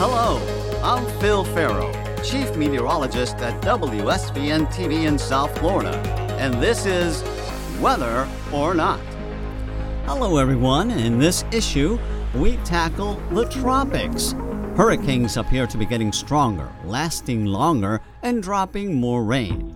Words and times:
Hello, 0.00 0.38
I'm 0.80 1.04
Phil 1.18 1.42
Ferro, 1.42 1.92
Chief 2.22 2.54
Meteorologist 2.54 3.34
at 3.38 3.60
WSVN 3.64 4.72
TV 4.72 5.08
in 5.08 5.18
South 5.18 5.58
Florida, 5.58 5.96
and 6.38 6.54
this 6.62 6.86
is 6.86 7.24
Weather 7.80 8.28
or 8.52 8.74
Not. 8.74 9.00
Hello, 10.04 10.36
everyone. 10.36 10.92
In 10.92 11.18
this 11.18 11.44
issue, 11.50 11.98
we 12.36 12.58
tackle 12.58 13.14
the 13.32 13.46
tropics. 13.46 14.36
Hurricanes 14.76 15.36
appear 15.36 15.66
to 15.66 15.76
be 15.76 15.84
getting 15.84 16.12
stronger, 16.12 16.72
lasting 16.84 17.46
longer, 17.46 18.00
and 18.22 18.40
dropping 18.40 18.94
more 18.94 19.24
rain. 19.24 19.74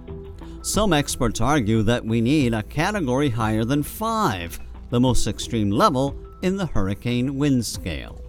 Some 0.63 0.93
experts 0.93 1.41
argue 1.41 1.83
that 1.83 2.05
we 2.05 2.21
need 2.21 2.55
a 2.55 2.63
category 2.63 3.29
higher 3.29 3.65
than 3.65 3.83
5, 3.83 4.61
the 4.91 5.01
most 5.01 5.27
extreme 5.27 5.73
level 5.73 6.17
in 6.43 6.57
the 6.57 6.67
hurricane 6.67 7.35
wind 7.35 7.67
scale. 7.67 8.22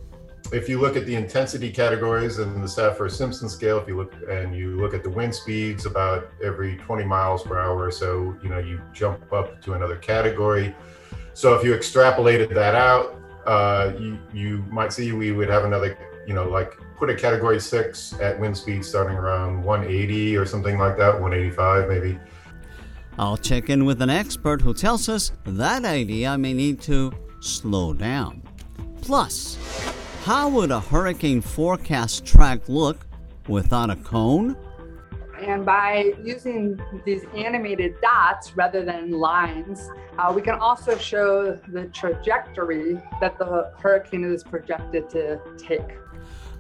If 0.52 0.70
you 0.70 0.80
look 0.80 0.96
at 0.96 1.06
the 1.06 1.16
intensity 1.16 1.72
categories 1.72 2.40
in 2.40 2.62
the 2.62 2.68
Saffir-Simpson 2.68 3.50
scale, 3.50 3.80
if 3.80 3.88
you 3.88 3.98
look 3.98 4.14
and 4.30 4.56
you 4.56 4.80
look 4.80 4.94
at 4.94 5.04
the 5.04 5.10
wind 5.10 5.34
speeds 5.34 5.86
about 5.86 6.30
every 6.44 6.78
20 6.78 7.04
miles 7.06 7.44
per 7.44 7.58
hour 7.60 7.84
or 7.84 7.92
so, 7.92 8.36
you 8.44 8.50
know, 8.50 8.60
you 8.60 8.80
jump 8.94 9.32
up 9.34 9.62
to 9.64 9.74
another 9.74 9.96
category. 9.98 10.76
So 11.34 11.56
if 11.56 11.64
you 11.64 11.74
extrapolated 11.74 12.54
that 12.54 12.76
out, 12.76 13.20
uh, 13.48 13.94
you, 13.98 14.20
you 14.34 14.64
might 14.70 14.94
see 14.94 15.12
we 15.12 15.32
would 15.32 15.50
have 15.50 15.66
another, 15.66 15.98
you 16.28 16.34
know, 16.34 16.48
like 16.48 16.78
put 16.98 17.10
a 17.10 17.16
category 17.16 17.60
six 17.60 18.14
at 18.22 18.40
wind 18.40 18.56
speed 18.56 18.86
starting 18.86 19.18
around 19.18 19.64
180 19.64 20.38
or 20.38 20.46
something 20.46 20.78
like 20.78 20.98
that, 20.98 21.20
185 21.20 21.90
maybe. 21.90 22.20
I'll 23.18 23.38
check 23.38 23.70
in 23.70 23.86
with 23.86 24.02
an 24.02 24.10
expert 24.10 24.62
who 24.62 24.74
tells 24.74 25.10
us 25.10 25.32
that 25.46 25.86
idea 25.86 26.38
may 26.38 26.54
need 26.54 26.82
to 26.82 27.12
slow 27.42 27.94
down. 27.94 28.42
Plus, 29.02 29.58
how 30.24 30.48
would 30.48 30.72
a 30.72 30.80
hurricane 30.80 31.42
forecast 31.42 32.26
track 32.26 32.70
look 32.70 33.06
without 33.50 33.90
a 33.90 33.96
cone? 33.98 34.56
And 35.42 35.66
by 35.66 36.14
using 36.24 36.80
these 37.04 37.26
animated 37.36 37.96
dots 38.02 38.56
rather 38.56 38.86
than 38.86 39.12
lines, 39.12 39.90
uh, 40.18 40.32
we 40.34 40.42
can 40.42 40.56
also 40.56 40.98
show 40.98 41.60
the 41.68 41.88
trajectory 41.88 43.02
that 43.20 43.38
the 43.38 43.74
hurricane 43.78 44.24
is 44.24 44.46
projected 44.46 45.10
to 45.10 45.42
take. 45.58 45.98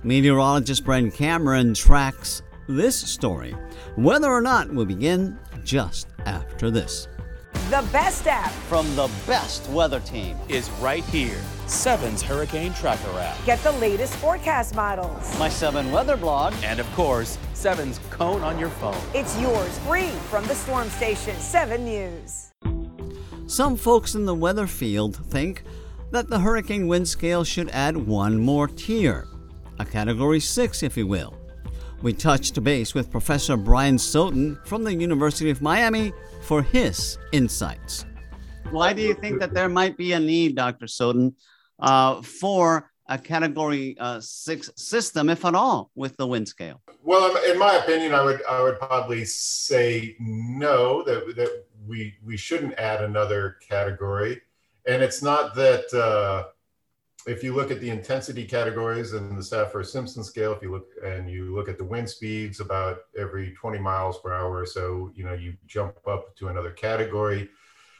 Meteorologist 0.03 0.84
Brent 0.84 1.14
Cameron 1.14 1.73
tracks 1.73 2.41
this 2.67 2.97
story. 3.00 3.56
Weather 3.95 4.30
or 4.30 4.41
Not 4.41 4.73
will 4.73 4.86
begin 4.86 5.39
just 5.64 6.08
after 6.25 6.69
this. 6.69 7.08
The 7.69 7.88
best 7.94 8.28
app 8.28 8.52
From 8.67 8.94
the 8.97 9.09
best 9.25 9.69
weather 9.69 10.02
team. 10.02 10.36
is 10.50 10.69
right 10.81 11.06
here. 11.06 11.39
Seven's 11.67 12.22
Hurricane 12.22 12.73
Tracker 12.73 13.17
app. 13.19 13.38
Get 13.45 13.59
the 13.64 13.72
latest 13.73 14.16
forecast 14.17 14.75
models. 14.75 15.39
My 15.39 15.50
7 15.50 15.92
weather 15.92 16.17
blog. 16.17 16.53
And 16.64 16.80
of 16.80 16.92
course, 16.94 17.38
Seven's 17.53 18.00
Cone 18.09 18.42
on 18.42 18.59
your 18.59 18.69
phone. 18.69 19.02
It's 19.14 19.39
yours 19.39 19.80
free 19.80 20.09
from 20.30 20.45
the 20.47 20.56
Storm 20.56 20.89
Station 20.89 21.36
7 21.38 21.86
News. 21.86 22.52
Some 23.47 23.75
folks 23.75 24.16
in 24.16 24.25
the 24.25 24.36
weather 24.36 24.67
field 24.67 25.16
think 25.16 25.64
that 26.11 26.30
the 26.30 26.39
hurricane 26.39 26.88
wind 26.88 27.08
scale 27.08 27.44
should 27.44 27.69
add 27.69 27.95
one 27.95 28.39
more 28.39 28.67
tier, 28.67 29.28
a 29.80 29.86
category 29.86 30.39
6, 30.39 30.84
if 30.84 30.97
you 30.97 31.08
will. 31.08 31.38
We 32.02 32.14
touched 32.14 32.61
base 32.64 32.94
with 32.94 33.09
Professor 33.09 33.56
Brian 33.56 33.97
Soden 33.97 34.59
from 34.66 34.84
the 34.84 34.94
University 34.94 35.50
of 35.50 35.61
Miami 35.61 36.11
for 36.41 36.61
his 36.61 37.17
insights. 37.31 38.06
Why 38.72 38.91
do 38.91 39.02
you 39.02 39.14
think 39.14 39.39
that 39.39 39.53
there 39.53 39.69
might 39.69 39.97
be 39.97 40.14
a 40.14 40.19
need, 40.19 40.56
Dr. 40.56 40.88
Soden, 40.88 41.36
uh, 41.84 42.22
for 42.22 42.89
a 43.09 43.17
category 43.17 43.98
uh, 44.00 44.20
6 44.22 44.72
system, 44.78 45.30
if 45.30 45.44
at 45.44 45.53
all, 45.53 45.92
with 45.94 46.16
the 46.17 46.25
wind 46.25 46.48
scale? 46.48 46.81
Well, 47.03 47.36
in- 47.44 47.59
my 47.59 47.75
opinion, 47.75 48.14
I 48.14 48.23
would 48.23 48.42
I 48.45 48.62
would 48.64 48.80
probably 48.80 49.25
say 49.25 50.16
no 50.20 51.03
that 51.03 51.36
that 51.36 51.66
we 51.86 52.16
we 52.23 52.38
shouldn't 52.38 52.80
add 52.80 53.03
another 53.03 53.57
category, 53.69 54.41
and 54.88 55.03
it's 55.03 55.22
not 55.22 55.53
that 55.56 55.94
uh, 55.94 56.50
if 57.28 57.44
you 57.44 57.53
look 57.53 57.72
at 57.72 57.80
the 57.80 57.90
intensity 57.90 58.46
categories 58.46 59.13
in 59.13 59.36
the 59.36 59.41
Saffir-Simpson 59.41 60.24
scale, 60.24 60.53
if 60.53 60.62
you 60.62 60.72
look 60.72 60.88
and 61.06 61.30
you 61.30 61.53
look 61.53 61.69
at 61.69 61.78
the 61.78 61.84
wind 61.84 62.09
speeds 62.09 62.59
about 62.59 63.00
every 63.18 63.53
20 63.53 63.80
miles 63.80 64.19
per 64.19 64.34
hour 64.34 64.57
or 64.57 64.66
so, 64.66 65.12
you 65.13 65.24
know 65.25 65.34
you 65.34 65.56
jump 65.68 65.96
up 66.07 66.36
to 66.38 66.47
another 66.47 66.72
category. 66.72 67.50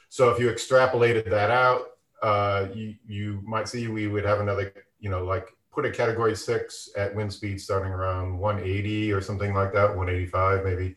So 0.08 0.30
if 0.30 0.38
you 0.38 0.48
extrapolated 0.50 1.28
that 1.30 1.50
out, 1.50 1.93
uh, 2.24 2.68
you 2.72 2.94
you 3.06 3.42
might 3.44 3.68
see 3.68 3.86
we 3.86 4.06
would 4.06 4.24
have 4.24 4.40
another 4.40 4.72
you 4.98 5.10
know 5.10 5.22
like 5.24 5.54
put 5.70 5.84
a 5.84 5.90
category 5.90 6.34
six 6.34 6.88
at 6.96 7.14
wind 7.14 7.30
speed 7.30 7.60
starting 7.60 7.92
around 7.92 8.38
180 8.38 9.12
or 9.12 9.20
something 9.20 9.52
like 9.52 9.74
that 9.74 9.88
185 9.88 10.64
maybe. 10.64 10.96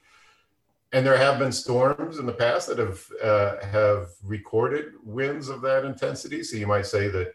And 0.93 1.05
there 1.05 1.17
have 1.17 1.37
been 1.37 1.51
storms 1.51 2.17
in 2.17 2.25
the 2.25 2.31
past 2.31 2.69
that 2.69 2.77
have 2.77 3.03
uh, 3.21 3.65
have 3.65 4.07
recorded 4.23 4.93
winds 5.03 5.49
of 5.49 5.59
that 5.63 5.83
intensity. 5.83 6.43
So 6.43 6.55
you 6.55 6.65
might 6.65 6.85
say 6.85 7.09
that 7.09 7.33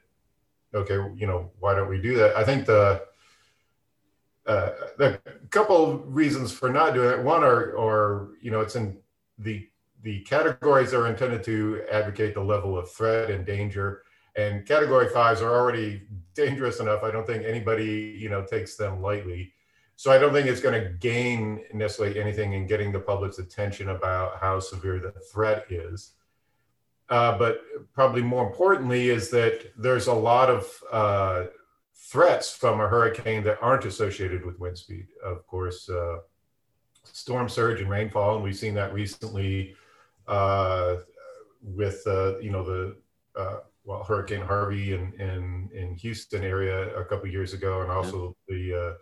okay 0.74 0.94
you 1.14 1.26
know 1.26 1.50
why 1.60 1.74
don't 1.74 1.90
we 1.90 2.00
do 2.00 2.16
that? 2.16 2.34
I 2.34 2.44
think 2.44 2.64
the 2.64 3.02
uh, 4.46 4.70
the 4.96 5.20
couple 5.50 5.98
reasons 5.98 6.50
for 6.50 6.70
not 6.70 6.94
doing 6.94 7.10
it 7.10 7.22
one 7.22 7.44
are 7.44 7.72
or 7.72 8.30
you 8.40 8.50
know 8.50 8.62
it's 8.62 8.74
in 8.74 8.96
the 9.38 9.68
the 10.02 10.20
categories 10.20 10.92
are 10.92 11.06
intended 11.06 11.44
to 11.44 11.82
advocate 11.90 12.34
the 12.34 12.42
level 12.42 12.76
of 12.76 12.90
threat 12.90 13.30
and 13.30 13.46
danger. 13.46 14.02
And 14.34 14.66
category 14.66 15.08
fives 15.08 15.40
are 15.40 15.54
already 15.54 16.02
dangerous 16.34 16.80
enough. 16.80 17.02
I 17.02 17.10
don't 17.10 17.26
think 17.26 17.44
anybody 17.44 18.16
you 18.18 18.28
know 18.28 18.44
takes 18.44 18.76
them 18.76 19.00
lightly. 19.00 19.52
So 19.96 20.10
i 20.10 20.18
don't 20.18 20.32
think 20.32 20.48
it's 20.48 20.60
going 20.60 20.82
to 20.82 20.90
gain 20.94 21.62
necessarily 21.72 22.18
anything 22.18 22.54
in 22.54 22.66
getting 22.66 22.90
the 22.90 22.98
public's 22.98 23.38
attention 23.38 23.90
about 23.90 24.40
how 24.40 24.58
severe 24.58 24.98
the 24.98 25.12
threat 25.32 25.66
is. 25.70 26.12
Uh, 27.08 27.36
but 27.38 27.60
probably 27.92 28.22
more 28.22 28.46
importantly 28.46 29.10
is 29.10 29.30
that 29.30 29.70
there's 29.76 30.06
a 30.06 30.14
lot 30.14 30.48
of 30.48 30.66
uh, 30.90 31.44
threats 31.94 32.54
from 32.54 32.80
a 32.80 32.88
hurricane 32.88 33.44
that 33.44 33.58
aren't 33.60 33.84
associated 33.84 34.44
with 34.44 34.58
wind 34.58 34.78
speed. 34.78 35.06
Of 35.22 35.46
course 35.46 35.88
uh, 35.88 36.16
storm 37.04 37.48
surge 37.48 37.80
and 37.80 37.90
rainfall 37.90 38.36
and 38.36 38.44
we've 38.44 38.56
seen 38.56 38.74
that 38.74 38.94
recently 38.94 39.76
with 41.62 42.02
uh, 42.06 42.38
you 42.38 42.50
know 42.50 42.64
the 42.64 42.96
uh, 43.36 43.58
well 43.84 44.04
Hurricane 44.04 44.40
Harvey 44.40 44.94
in 44.94 45.12
in 45.20 45.70
in 45.74 45.94
Houston 45.96 46.42
area 46.42 46.94
a 46.96 47.04
couple 47.04 47.28
years 47.28 47.52
ago, 47.52 47.82
and 47.82 47.90
also 47.90 48.36
the 48.48 48.74
uh, 48.74 48.94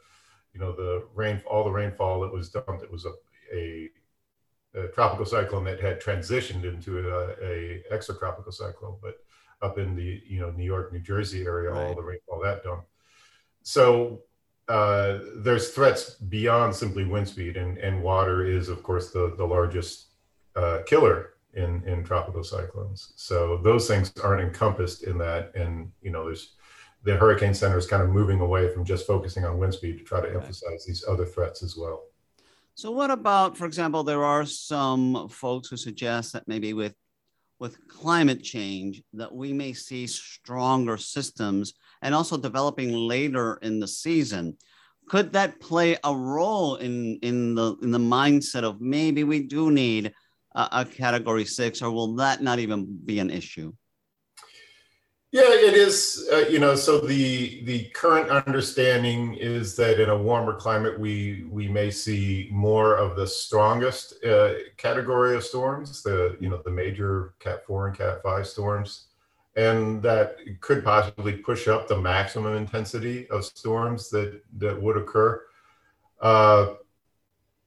you 0.52 0.60
know 0.60 0.72
the 0.72 1.06
rain 1.14 1.40
all 1.48 1.64
the 1.64 1.70
rainfall 1.70 2.20
that 2.20 2.32
was 2.32 2.50
dumped. 2.50 2.82
It 2.82 2.90
was 2.90 3.06
a, 3.06 3.12
a, 3.54 3.88
a 4.74 4.88
tropical 4.88 5.24
cyclone 5.24 5.64
that 5.64 5.80
had 5.80 6.00
transitioned 6.00 6.64
into 6.64 6.98
a, 6.98 7.30
a 7.42 7.82
extratropical 7.92 8.52
cyclone, 8.52 8.96
but 9.02 9.16
up 9.62 9.78
in 9.78 9.96
the 9.96 10.22
you 10.26 10.40
know 10.40 10.50
New 10.50 10.64
York, 10.64 10.92
New 10.92 11.00
Jersey 11.00 11.44
area, 11.44 11.72
all 11.72 11.94
the 11.94 12.02
rainfall 12.02 12.40
that 12.42 12.62
dumped. 12.62 12.86
So 13.62 14.22
uh, 14.68 15.18
there's 15.36 15.70
threats 15.70 16.14
beyond 16.14 16.74
simply 16.74 17.04
wind 17.04 17.28
speed, 17.28 17.56
and 17.56 17.78
and 17.78 18.02
water 18.02 18.44
is 18.44 18.68
of 18.68 18.82
course 18.82 19.10
the 19.10 19.34
the 19.36 19.46
largest 19.46 20.09
uh, 20.56 20.80
killer 20.86 21.34
in 21.54 21.82
in 21.84 22.04
tropical 22.04 22.44
cyclones. 22.44 23.12
So 23.16 23.60
those 23.62 23.88
things 23.88 24.12
aren't 24.22 24.42
encompassed 24.42 25.04
in 25.04 25.18
that, 25.18 25.54
and 25.54 25.90
you 26.02 26.10
know, 26.10 26.24
there's 26.24 26.54
the 27.02 27.16
Hurricane 27.16 27.54
Center 27.54 27.78
is 27.78 27.86
kind 27.86 28.02
of 28.02 28.10
moving 28.10 28.40
away 28.40 28.72
from 28.72 28.84
just 28.84 29.06
focusing 29.06 29.44
on 29.44 29.58
wind 29.58 29.74
speed 29.74 29.98
to 29.98 30.04
try 30.04 30.20
to 30.20 30.32
emphasize 30.32 30.84
these 30.84 31.04
other 31.08 31.24
threats 31.24 31.62
as 31.62 31.76
well. 31.76 32.02
So, 32.74 32.90
what 32.90 33.10
about, 33.10 33.56
for 33.56 33.66
example, 33.66 34.04
there 34.04 34.24
are 34.24 34.44
some 34.44 35.28
folks 35.28 35.68
who 35.68 35.76
suggest 35.76 36.32
that 36.32 36.46
maybe 36.46 36.72
with 36.72 36.94
with 37.58 37.86
climate 37.88 38.42
change 38.42 39.02
that 39.12 39.32
we 39.32 39.52
may 39.52 39.72
see 39.72 40.06
stronger 40.06 40.96
systems 40.96 41.74
and 42.00 42.14
also 42.14 42.38
developing 42.38 42.90
later 42.90 43.58
in 43.60 43.78
the 43.78 43.86
season. 43.86 44.56
Could 45.06 45.32
that 45.34 45.60
play 45.60 45.98
a 46.04 46.16
role 46.16 46.76
in 46.76 47.18
in 47.22 47.54
the 47.54 47.76
in 47.82 47.90
the 47.90 47.98
mindset 47.98 48.62
of 48.62 48.80
maybe 48.80 49.24
we 49.24 49.42
do 49.42 49.70
need 49.70 50.12
a, 50.54 50.68
a 50.72 50.84
category 50.84 51.44
six, 51.44 51.82
or 51.82 51.90
will 51.90 52.14
that 52.16 52.42
not 52.42 52.58
even 52.58 52.98
be 53.04 53.18
an 53.18 53.30
issue? 53.30 53.72
Yeah, 55.32 55.42
it 55.46 55.74
is. 55.74 56.28
Uh, 56.32 56.38
you 56.48 56.58
know, 56.58 56.74
so 56.74 56.98
the 56.98 57.62
the 57.64 57.84
current 57.90 58.30
understanding 58.30 59.34
is 59.34 59.76
that 59.76 60.02
in 60.02 60.08
a 60.08 60.18
warmer 60.18 60.54
climate, 60.54 60.98
we 60.98 61.44
we 61.48 61.68
may 61.68 61.88
see 61.88 62.48
more 62.50 62.96
of 62.96 63.14
the 63.14 63.28
strongest 63.28 64.24
uh, 64.24 64.54
category 64.76 65.36
of 65.36 65.44
storms, 65.44 66.02
the 66.02 66.36
you 66.40 66.48
know 66.48 66.60
the 66.64 66.70
major 66.72 67.34
Cat 67.38 67.64
four 67.64 67.86
and 67.86 67.96
Cat 67.96 68.24
five 68.24 68.44
storms, 68.44 69.06
and 69.54 70.02
that 70.02 70.38
could 70.58 70.82
possibly 70.82 71.36
push 71.36 71.68
up 71.68 71.86
the 71.86 72.00
maximum 72.00 72.56
intensity 72.56 73.28
of 73.30 73.44
storms 73.44 74.10
that 74.10 74.42
that 74.58 74.82
would 74.82 74.96
occur. 74.96 75.40
Uh, 76.20 76.74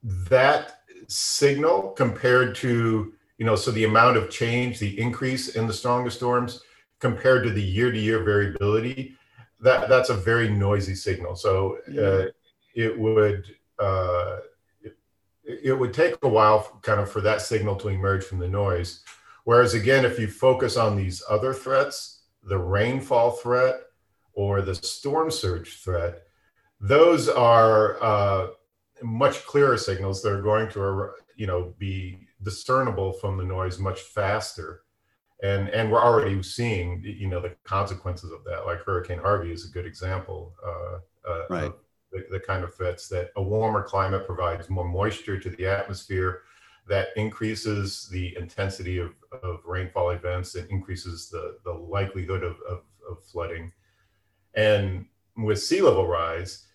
that 0.04 0.73
signal 1.08 1.90
compared 1.92 2.56
to 2.56 3.14
you 3.38 3.46
know 3.46 3.56
so 3.56 3.72
the 3.72 3.86
amount 3.86 4.18
of 4.18 4.30
change, 4.30 4.80
the 4.80 5.00
increase 5.00 5.56
in 5.56 5.68
the 5.68 5.74
strongest 5.74 6.18
storms 6.18 6.62
compared 7.00 7.44
to 7.44 7.50
the 7.50 7.62
year 7.62 7.92
to 7.92 8.00
year 8.00 8.24
variability, 8.24 9.16
that 9.60 9.90
that's 9.90 10.10
a 10.10 10.14
very 10.14 10.50
noisy 10.50 10.96
signal. 10.96 11.36
So 11.36 11.78
uh, 11.90 12.28
it 12.76 12.98
would 12.98 13.46
uh, 13.80 14.38
it, 14.82 14.96
it 15.44 15.74
would 15.74 15.94
take 15.94 16.16
a 16.22 16.28
while, 16.28 16.80
kind 16.82 17.00
of, 17.00 17.12
for 17.12 17.22
that 17.22 17.42
signal 17.42 17.76
to 17.78 17.90
emerge 17.90 18.24
from 18.24 18.40
the 18.40 18.48
noise. 18.48 19.02
Whereas 19.44 19.74
again, 19.74 20.06
if 20.06 20.20
you 20.20 20.28
focus 20.28 20.78
on 20.78 20.96
these 20.96 21.22
other 21.30 21.54
threats, 21.54 22.22
the 22.44 22.58
rainfall 22.58 23.32
threat 23.32 23.82
or 24.34 24.62
the 24.62 24.76
storm 24.76 25.30
surge 25.30 25.82
threat, 25.82 26.24
those 26.80 27.30
are 27.30 28.02
uh, 28.02 28.48
much 29.02 29.46
clearer 29.46 29.78
signals 29.78 30.22
that 30.22 30.32
are 30.32 30.42
going 30.42 30.70
to, 30.70 31.12
you 31.36 31.48
know, 31.48 31.74
be 31.78 32.20
discernible 32.42 33.14
from 33.14 33.38
the 33.38 33.44
noise 33.44 33.80
much 33.80 34.02
faster. 34.02 34.82
And, 35.42 35.70
and 35.70 35.92
we're 35.92 36.04
already 36.04 36.42
seeing, 36.44 37.02
you 37.04 37.28
know, 37.28 37.42
the 37.42 37.56
consequences 37.64 38.32
of 38.32 38.44
that. 38.46 38.66
Like 38.66 38.80
Hurricane 38.80 39.20
Harvey 39.20 39.52
is 39.52 39.66
a 39.66 39.74
good 39.74 39.86
example 39.86 40.54
uh, 40.66 41.30
uh, 41.30 41.46
right. 41.50 41.64
of 41.66 41.76
the, 42.12 42.26
the 42.32 42.40
kind 42.40 42.64
of 42.64 42.74
threats 42.74 43.08
that 43.10 43.32
a 43.36 43.42
warmer 43.42 43.84
climate 43.84 44.26
provides 44.26 44.70
more 44.70 44.88
moisture 44.88 45.40
to 45.40 45.50
the 45.50 45.66
atmosphere 45.66 46.44
that 46.88 47.08
increases 47.16 48.08
the 48.12 48.36
intensity 48.38 49.00
of, 49.00 49.14
of 49.42 49.60
rainfall 49.66 50.12
events 50.12 50.56
and 50.56 50.70
increases 50.70 51.30
the, 51.30 51.58
the 51.64 51.72
likelihood 51.72 52.44
of, 52.44 52.58
of, 52.70 52.82
of 53.10 53.24
flooding. 53.26 53.72
And 54.54 55.06
with 55.36 55.62
sea 55.62 55.82
level 55.82 56.08
rise, 56.08 56.68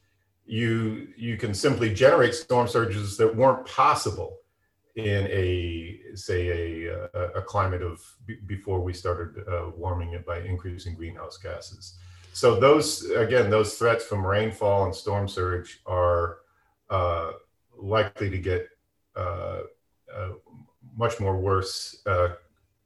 you 0.48 1.08
you 1.16 1.36
can 1.36 1.52
simply 1.52 1.92
generate 1.92 2.34
storm 2.34 2.66
surges 2.66 3.18
that 3.18 3.36
weren't 3.36 3.66
possible 3.66 4.38
in 4.96 5.26
a 5.26 6.00
say 6.14 6.86
a 6.88 7.08
a, 7.36 7.42
climate 7.42 7.82
of 7.82 8.00
before 8.46 8.80
we 8.80 8.92
started 8.92 9.46
uh, 9.46 9.70
warming 9.76 10.14
it 10.14 10.24
by 10.26 10.40
increasing 10.40 10.94
greenhouse 10.94 11.36
gases. 11.36 11.98
So 12.32 12.58
those 12.58 13.10
again 13.10 13.50
those 13.50 13.74
threats 13.74 14.04
from 14.04 14.26
rainfall 14.26 14.86
and 14.86 14.94
storm 14.94 15.28
surge 15.28 15.80
are 15.86 16.38
uh, 16.88 17.32
likely 17.76 18.30
to 18.30 18.38
get 18.38 18.68
uh, 19.14 19.60
uh 20.14 20.30
much 20.96 21.20
more 21.20 21.36
worse 21.36 22.02
uh, 22.06 22.30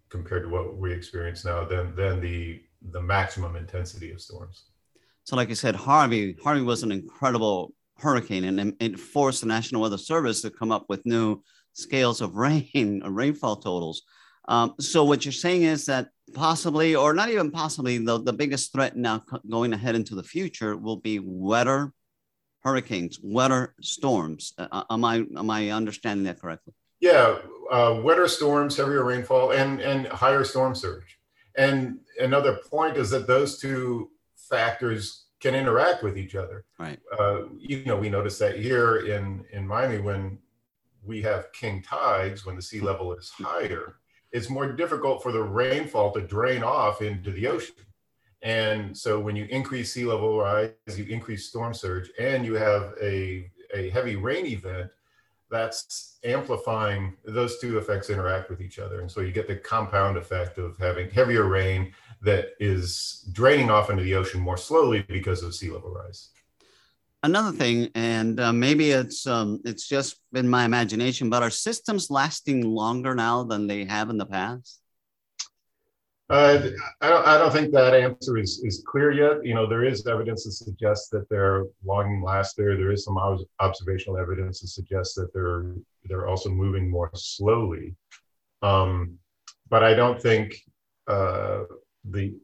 compared 0.08 0.42
to 0.42 0.48
what 0.48 0.76
we 0.76 0.92
experience 0.92 1.44
now 1.44 1.64
than 1.64 1.94
than 1.94 2.20
the 2.20 2.60
the 2.90 3.00
maximum 3.00 3.54
intensity 3.54 4.10
of 4.10 4.20
storms. 4.20 4.64
So, 5.24 5.36
like 5.36 5.50
I 5.50 5.54
said, 5.54 5.76
Harvey, 5.76 6.36
Harvey 6.42 6.62
was 6.62 6.82
an 6.82 6.92
incredible 6.92 7.72
hurricane, 7.98 8.44
and 8.44 8.74
it 8.80 8.98
forced 8.98 9.40
the 9.42 9.46
National 9.46 9.82
Weather 9.82 9.98
Service 9.98 10.42
to 10.42 10.50
come 10.50 10.72
up 10.72 10.86
with 10.88 11.06
new 11.06 11.42
scales 11.72 12.20
of 12.20 12.34
rain, 12.36 13.02
rainfall 13.04 13.56
totals. 13.56 14.02
Um, 14.48 14.74
so, 14.80 15.04
what 15.04 15.24
you're 15.24 15.32
saying 15.32 15.62
is 15.62 15.86
that 15.86 16.08
possibly, 16.34 16.96
or 16.96 17.14
not 17.14 17.28
even 17.28 17.50
possibly, 17.50 17.98
the, 17.98 18.20
the 18.20 18.32
biggest 18.32 18.72
threat 18.72 18.96
now 18.96 19.22
going 19.48 19.72
ahead 19.72 19.94
into 19.94 20.14
the 20.14 20.24
future 20.24 20.76
will 20.76 20.96
be 20.96 21.20
wetter 21.22 21.92
hurricanes, 22.62 23.18
wetter 23.22 23.74
storms. 23.80 24.54
Uh, 24.58 24.68
uh, 24.72 24.84
am 24.90 25.04
I 25.04 25.24
am 25.36 25.50
I 25.50 25.70
understanding 25.70 26.24
that 26.24 26.40
correctly? 26.40 26.74
Yeah, 27.00 27.38
uh, 27.70 28.00
wetter 28.02 28.28
storms, 28.28 28.76
heavier 28.76 29.04
rainfall, 29.04 29.52
and 29.52 29.80
and 29.80 30.06
higher 30.08 30.44
storm 30.44 30.74
surge. 30.74 31.18
And 31.56 31.98
another 32.18 32.60
point 32.70 32.96
is 32.96 33.10
that 33.10 33.26
those 33.26 33.58
two 33.58 34.10
factors 34.52 35.24
can 35.40 35.54
interact 35.54 36.04
with 36.04 36.16
each 36.16 36.34
other. 36.36 36.64
Right. 36.78 37.00
Uh, 37.18 37.44
you 37.58 37.84
know, 37.84 37.96
we 37.96 38.08
notice 38.08 38.38
that 38.38 38.54
here 38.58 38.90
in 39.14 39.44
in 39.52 39.66
Miami 39.66 39.98
when 39.98 40.38
we 41.04 41.22
have 41.22 41.52
king 41.52 41.82
tides, 41.82 42.46
when 42.46 42.56
the 42.56 42.62
sea 42.70 42.80
level 42.80 43.12
is 43.14 43.28
higher, 43.30 43.96
it's 44.30 44.48
more 44.48 44.68
difficult 44.82 45.22
for 45.22 45.32
the 45.32 45.42
rainfall 45.42 46.12
to 46.12 46.20
drain 46.20 46.62
off 46.62 47.02
into 47.02 47.30
the 47.32 47.46
ocean. 47.48 47.74
And 48.42 48.96
so 48.96 49.20
when 49.20 49.36
you 49.36 49.46
increase 49.50 49.92
sea 49.92 50.04
level 50.04 50.38
rise, 50.38 50.98
you 51.00 51.04
increase 51.16 51.48
storm 51.48 51.74
surge, 51.74 52.10
and 52.18 52.44
you 52.44 52.54
have 52.54 52.94
a, 53.00 53.50
a 53.74 53.90
heavy 53.90 54.16
rain 54.16 54.46
event, 54.46 54.90
that's 55.50 56.18
amplifying 56.24 57.14
those 57.24 57.58
two 57.60 57.78
effects 57.78 58.10
interact 58.10 58.48
with 58.50 58.60
each 58.60 58.78
other. 58.78 59.00
And 59.00 59.10
so 59.10 59.20
you 59.20 59.32
get 59.32 59.46
the 59.46 59.56
compound 59.56 60.16
effect 60.16 60.58
of 60.58 60.78
having 60.78 61.10
heavier 61.10 61.44
rain 61.44 61.92
that 62.22 62.50
is 62.60 63.28
draining 63.32 63.70
off 63.70 63.90
into 63.90 64.02
the 64.02 64.14
ocean 64.14 64.40
more 64.40 64.56
slowly 64.56 65.04
because 65.08 65.42
of 65.42 65.54
sea 65.54 65.70
level 65.70 65.90
rise. 65.90 66.30
Another 67.24 67.56
thing, 67.56 67.88
and 67.94 68.40
uh, 68.40 68.52
maybe 68.52 68.90
it's 68.90 69.26
um, 69.28 69.60
it's 69.64 69.86
just 69.86 70.16
in 70.34 70.48
my 70.48 70.64
imagination, 70.64 71.30
but 71.30 71.42
are 71.42 71.50
systems 71.50 72.10
lasting 72.10 72.62
longer 72.62 73.14
now 73.14 73.44
than 73.44 73.68
they 73.68 73.84
have 73.84 74.10
in 74.10 74.18
the 74.18 74.26
past? 74.26 74.80
Uh, 76.32 76.70
I, 77.02 77.08
don't, 77.10 77.26
I 77.26 77.36
don't 77.36 77.52
think 77.52 77.72
that 77.72 77.94
answer 77.94 78.38
is, 78.38 78.62
is 78.64 78.82
clear 78.86 79.12
yet. 79.12 79.44
You 79.44 79.54
know, 79.54 79.66
there 79.66 79.84
is 79.84 80.06
evidence 80.06 80.44
that 80.44 80.52
suggests 80.52 81.10
that 81.10 81.28
they're 81.28 81.66
long 81.84 82.22
lasting. 82.22 82.64
There 82.64 82.90
is 82.90 83.04
some 83.04 83.18
observational 83.60 84.16
evidence 84.16 84.60
that 84.60 84.68
suggests 84.68 85.14
that 85.14 85.32
they're 85.34 85.74
they're 86.04 86.26
also 86.28 86.48
moving 86.48 86.90
more 86.90 87.10
slowly. 87.14 87.94
Um, 88.62 89.18
but 89.68 89.84
I 89.84 89.94
don't 89.94 90.20
think 90.20 90.56
uh, 91.06 91.64
the 92.04 92.34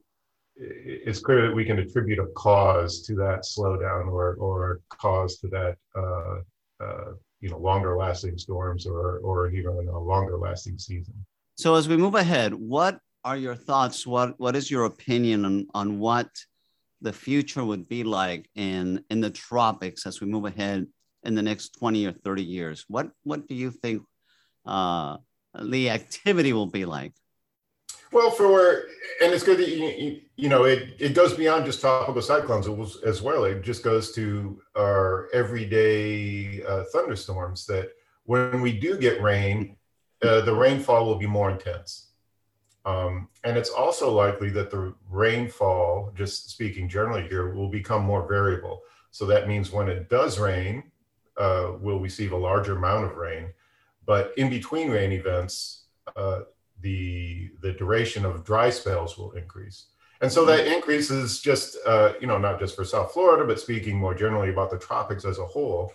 it's 0.61 1.21
clear 1.21 1.47
that 1.47 1.55
we 1.55 1.65
can 1.65 1.79
attribute 1.79 2.19
a 2.19 2.27
cause 2.35 3.03
to 3.03 3.15
that 3.15 3.45
slowdown 3.45 4.09
or 4.09 4.35
or 4.35 4.81
cause 4.89 5.39
to 5.39 5.49
that 5.49 5.77
uh, 5.97 6.85
uh, 6.85 7.13
you 7.41 7.49
know 7.49 7.59
longer 7.59 7.97
lasting 7.97 8.37
storms 8.37 8.87
or 8.87 9.19
or 9.19 9.51
even 9.51 9.89
a 9.89 9.99
longer 9.99 10.37
lasting 10.37 10.79
season. 10.79 11.15
So 11.57 11.75
as 11.75 11.89
we 11.89 11.97
move 11.97 12.15
ahead, 12.15 12.55
what 12.55 12.99
are 13.25 13.37
your 13.37 13.55
thoughts? 13.55 14.07
What 14.07 14.39
what 14.39 14.57
is 14.57 14.71
your 14.71 14.85
opinion 14.85 15.45
on 15.45 15.67
on 15.75 15.99
what 15.99 16.29
the 17.01 17.13
future 17.13 17.65
would 17.65 17.89
be 17.89 18.03
like 18.03 18.51
in 18.57 19.05
in 19.11 19.21
the 19.21 19.31
tropics 19.31 20.07
as 20.07 20.21
we 20.21 20.27
move 20.27 20.45
ahead 20.45 20.87
in 21.23 21.35
the 21.35 21.43
next 21.43 21.79
20 21.79 22.07
or 22.07 22.13
30 22.13 22.43
years? 22.43 22.85
What 22.89 23.11
what 23.23 23.47
do 23.47 23.55
you 23.55 23.71
think 23.71 24.03
uh, 24.67 25.19
the 25.61 25.91
activity 25.91 26.53
will 26.53 26.67
be 26.67 26.85
like? 26.85 27.13
Well, 28.13 28.31
for 28.31 28.85
and 29.23 29.33
it's 29.33 29.43
good 29.43 29.59
that 29.59 29.69
you, 29.69 30.21
you 30.37 30.49
know 30.49 30.65
it 30.65 30.95
it 30.99 31.15
goes 31.15 31.35
beyond 31.35 31.67
just 31.67 31.81
tropical 31.81 32.23
cyclones 32.23 32.69
as 33.05 33.21
well. 33.21 33.45
It 33.45 33.63
just 33.63 33.83
goes 33.83 34.13
to 34.15 34.61
our 34.77 35.29
everyday 35.35 36.63
uh, 36.65 36.85
thunderstorms. 36.93 37.67
That 37.67 37.91
when 38.25 38.61
we 38.61 38.79
do 38.79 38.97
get 38.97 39.21
rain, 39.23 39.77
uh, 40.23 40.41
the 40.43 40.55
rainfall 40.55 41.05
will 41.05 41.17
be 41.19 41.27
more 41.27 41.51
intense, 41.51 42.09
um, 42.87 43.29
and 43.45 43.59
it's 43.59 43.71
also 43.71 44.11
likely 44.11 44.49
that 44.51 44.71
the 44.71 44.95
rainfall, 45.11 46.13
just 46.15 46.51
speaking 46.51 46.89
generally 46.89 47.29
here, 47.29 47.53
will 47.53 47.69
become 47.69 48.03
more 48.03 48.27
variable. 48.27 48.81
So 49.11 49.27
that 49.27 49.49
means 49.49 49.71
when 49.71 49.89
it 49.89 50.09
does 50.09 50.39
rain, 50.39 50.85
uh, 51.37 51.73
we'll 51.79 52.01
receive 52.01 52.33
a 52.33 52.37
larger 52.37 52.77
amount 52.77 53.05
of 53.05 53.17
rain, 53.17 53.53
but 54.07 54.33
in 54.39 54.49
between 54.49 54.91
rain 54.91 55.13
events 55.13 55.85
uh, 56.17 56.41
the 56.81 57.51
the 57.61 57.73
duration 57.73 58.25
of 58.25 58.45
dry 58.45 58.71
spells 58.71 59.19
will 59.19 59.33
increase. 59.33 59.87
And 60.21 60.33
so 60.33 60.45
that 60.47 60.67
increases 60.67 61.41
just, 61.41 61.77
uh, 61.87 62.15
you 62.21 62.27
know, 62.27 62.39
not 62.39 62.59
just 62.59 62.75
for 62.75 62.85
South 62.85 63.13
Florida, 63.13 63.45
but 63.45 63.61
speaking 63.61 63.97
more 63.97 64.15
generally 64.15 64.51
about 64.51 64.71
the 64.71 64.79
tropics 64.79 65.25
as 65.25 65.39
a 65.39 65.45
whole, 65.45 65.93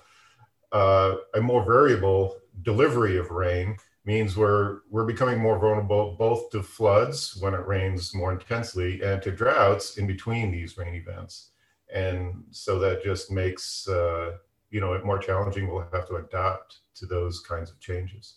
uh, 0.71 1.15
a 1.33 1.41
more 1.41 1.65
variable 1.65 2.37
delivery 2.61 3.17
of 3.17 3.31
rain 3.31 3.75
means 4.05 4.37
we're 4.37 4.79
we're 4.89 5.05
becoming 5.05 5.39
more 5.39 5.59
vulnerable 5.59 6.15
both 6.17 6.49
to 6.51 6.61
floods 6.63 7.37
when 7.41 7.53
it 7.53 7.65
rains 7.67 8.13
more 8.13 8.31
intensely 8.31 9.01
and 9.01 9.21
to 9.21 9.31
droughts 9.31 9.97
in 9.97 10.07
between 10.07 10.51
these 10.51 10.77
rain 10.77 10.95
events. 10.95 11.51
And 11.93 12.43
so 12.51 12.79
that 12.79 13.03
just 13.03 13.29
makes 13.31 13.87
uh, 13.87 14.37
you 14.71 14.79
know 14.79 14.93
it 14.93 15.05
more 15.05 15.19
challenging. 15.19 15.67
We'll 15.67 15.87
have 15.91 16.07
to 16.07 16.15
adapt 16.15 16.79
to 16.95 17.05
those 17.05 17.41
kinds 17.41 17.71
of 17.71 17.79
changes 17.79 18.35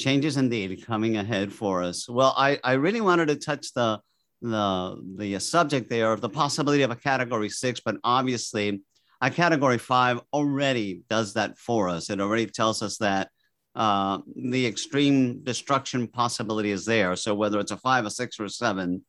changes 0.00 0.36
indeed 0.36 0.84
coming 0.86 1.16
ahead 1.16 1.52
for 1.52 1.82
us. 1.82 2.08
Well, 2.08 2.34
I, 2.36 2.58
I 2.64 2.72
really 2.84 3.00
wanted 3.00 3.28
to 3.28 3.36
touch 3.36 3.72
the 3.74 4.00
the 4.42 4.96
the 5.16 5.38
subject 5.38 5.90
there 5.90 6.12
of 6.12 6.20
the 6.22 6.28
possibility 6.30 6.82
of 6.82 6.90
a 6.90 6.96
category 6.96 7.50
six, 7.50 7.80
but 7.80 7.96
obviously 8.02 8.80
a 9.20 9.30
category 9.30 9.76
five 9.78 10.18
already 10.32 11.02
does 11.10 11.34
that 11.34 11.58
for 11.58 11.90
us. 11.90 12.08
It 12.08 12.20
already 12.20 12.46
tells 12.46 12.82
us 12.82 12.96
that 12.98 13.28
uh, 13.74 14.18
the 14.34 14.66
extreme 14.66 15.44
destruction 15.44 16.08
possibility 16.08 16.70
is 16.70 16.86
there. 16.86 17.14
So 17.16 17.34
whether 17.34 17.60
it's 17.60 17.70
a 17.70 17.76
five, 17.76 18.06
a 18.06 18.10
six, 18.10 18.40
or 18.40 18.46
a 18.46 18.50
seven, 18.50 19.04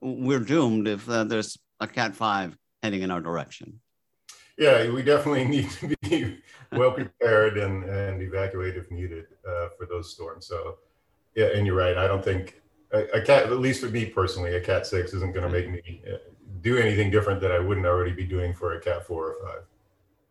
we're 0.00 0.40
doomed 0.40 0.88
if 0.88 1.06
uh, 1.08 1.24
there's 1.24 1.58
a 1.78 1.86
cat 1.86 2.16
five 2.16 2.56
heading 2.82 3.02
in 3.02 3.10
our 3.10 3.20
direction. 3.20 3.81
Yeah, 4.62 4.88
we 4.90 5.02
definitely 5.02 5.44
need 5.56 5.70
to 5.70 5.96
be 6.02 6.38
well 6.70 6.92
prepared 6.92 7.58
and, 7.58 7.82
and 7.84 8.22
evacuate 8.22 8.76
if 8.76 8.90
needed 8.92 9.26
uh, 9.46 9.68
for 9.76 9.86
those 9.86 10.12
storms. 10.12 10.46
So, 10.46 10.78
yeah, 11.34 11.46
and 11.46 11.66
you're 11.66 11.74
right. 11.74 11.96
I 11.96 12.06
don't 12.06 12.24
think 12.24 12.62
a, 12.92 13.02
a, 13.14 13.20
cat, 13.22 13.46
at 13.46 13.58
least 13.58 13.80
for 13.80 13.88
me 13.88 14.06
personally, 14.06 14.54
a 14.54 14.60
cat 14.60 14.86
six 14.86 15.14
isn't 15.14 15.34
going 15.34 15.44
to 15.44 15.50
make 15.50 15.68
me 15.68 16.02
uh, 16.06 16.18
do 16.60 16.78
anything 16.78 17.10
different 17.10 17.40
that 17.40 17.50
I 17.50 17.58
wouldn't 17.58 17.86
already 17.86 18.12
be 18.12 18.24
doing 18.24 18.54
for 18.54 18.74
a 18.74 18.80
cat 18.80 19.04
four 19.04 19.32
or 19.32 19.46
five. 19.48 19.62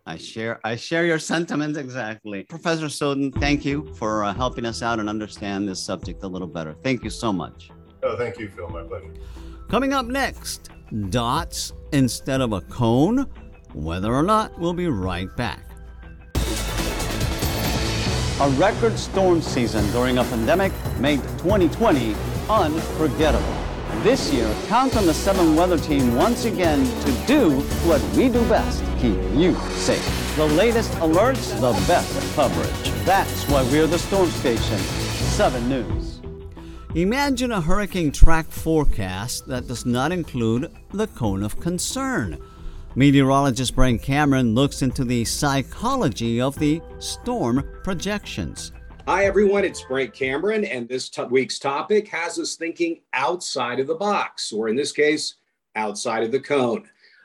I 0.05 0.15
share 0.15 0.59
I 0.63 0.77
share 0.77 1.05
your 1.05 1.19
sentiments 1.33 1.77
exactly. 1.77 2.43
Professor 2.43 2.87
Soden, 2.87 3.33
thank 3.33 3.65
you 3.65 3.93
for 3.95 4.23
uh, 4.23 4.33
helping 4.33 4.65
us 4.65 4.81
out 4.81 4.99
and 5.01 5.09
understand 5.09 5.67
this 5.67 5.83
subject 5.83 6.23
a 6.23 6.27
little 6.27 6.47
better. 6.47 6.73
Thank 6.83 7.03
you 7.03 7.09
so 7.09 7.33
much. 7.33 7.69
Oh, 8.01 8.15
thank 8.17 8.39
you, 8.39 8.47
Phil. 8.49 8.69
My 8.69 8.83
pleasure. 8.83 9.13
Coming 9.69 9.91
up 9.93 10.05
next, 10.05 10.69
dots 11.09 11.73
instead 11.91 12.39
of 12.39 12.53
a 12.53 12.61
cone? 12.61 13.27
Weather 13.73 14.13
or 14.13 14.23
Not, 14.23 14.57
we'll 14.59 14.73
be 14.73 14.87
right 14.87 15.33
back. 15.35 15.63
A 18.39 18.49
record 18.57 18.97
storm 18.97 19.41
season 19.41 19.89
during 19.91 20.17
a 20.17 20.23
pandemic 20.23 20.71
made 20.99 21.21
2020 21.39 22.15
unforgettable. 22.49 23.55
This 24.03 24.33
year, 24.33 24.51
count 24.67 24.97
on 24.97 25.05
the 25.05 25.13
7 25.13 25.55
Weather 25.55 25.77
Team 25.77 26.15
once 26.15 26.45
again 26.45 26.83
to 27.01 27.11
do 27.27 27.59
what 27.87 28.01
we 28.15 28.29
do 28.29 28.41
best 28.49 28.83
keep 29.01 29.17
you 29.33 29.55
safe. 29.71 30.35
The 30.35 30.45
latest 30.45 30.91
alerts, 30.93 31.51
the 31.59 31.73
best 31.87 32.35
coverage. 32.35 33.05
That's 33.05 33.47
why 33.49 33.63
we're 33.63 33.87
the 33.87 33.99
Storm 33.99 34.29
Station 34.29 34.77
7 34.77 35.67
News. 35.67 36.21
Imagine 36.95 37.51
a 37.51 37.61
hurricane 37.61 38.11
track 38.11 38.47
forecast 38.47 39.47
that 39.47 39.67
does 39.67 39.85
not 39.85 40.11
include 40.11 40.71
the 40.91 41.07
cone 41.07 41.41
of 41.41 41.59
concern. 41.59 42.37
Meteorologist 42.93 43.73
Brian 43.73 43.97
Cameron 43.97 44.53
looks 44.53 44.81
into 44.81 45.05
the 45.05 45.23
psychology 45.23 46.41
of 46.41 46.59
the 46.59 46.81
storm 46.99 47.65
projections. 47.83 48.73
Hi, 49.07 49.23
everyone. 49.23 49.63
It's 49.63 49.81
Brent 49.83 50.13
Cameron, 50.13 50.65
and 50.65 50.89
this 50.89 51.07
t- 51.07 51.23
week's 51.23 51.57
topic 51.57 52.09
has 52.09 52.37
us 52.37 52.55
thinking 52.55 52.99
outside 53.13 53.79
of 53.79 53.87
the 53.87 53.95
box, 53.95 54.51
or 54.51 54.67
in 54.67 54.75
this 54.75 54.91
case, 54.91 55.35
outside 55.77 56.23
of 56.23 56.33
the 56.33 56.39
cone. 56.41 56.83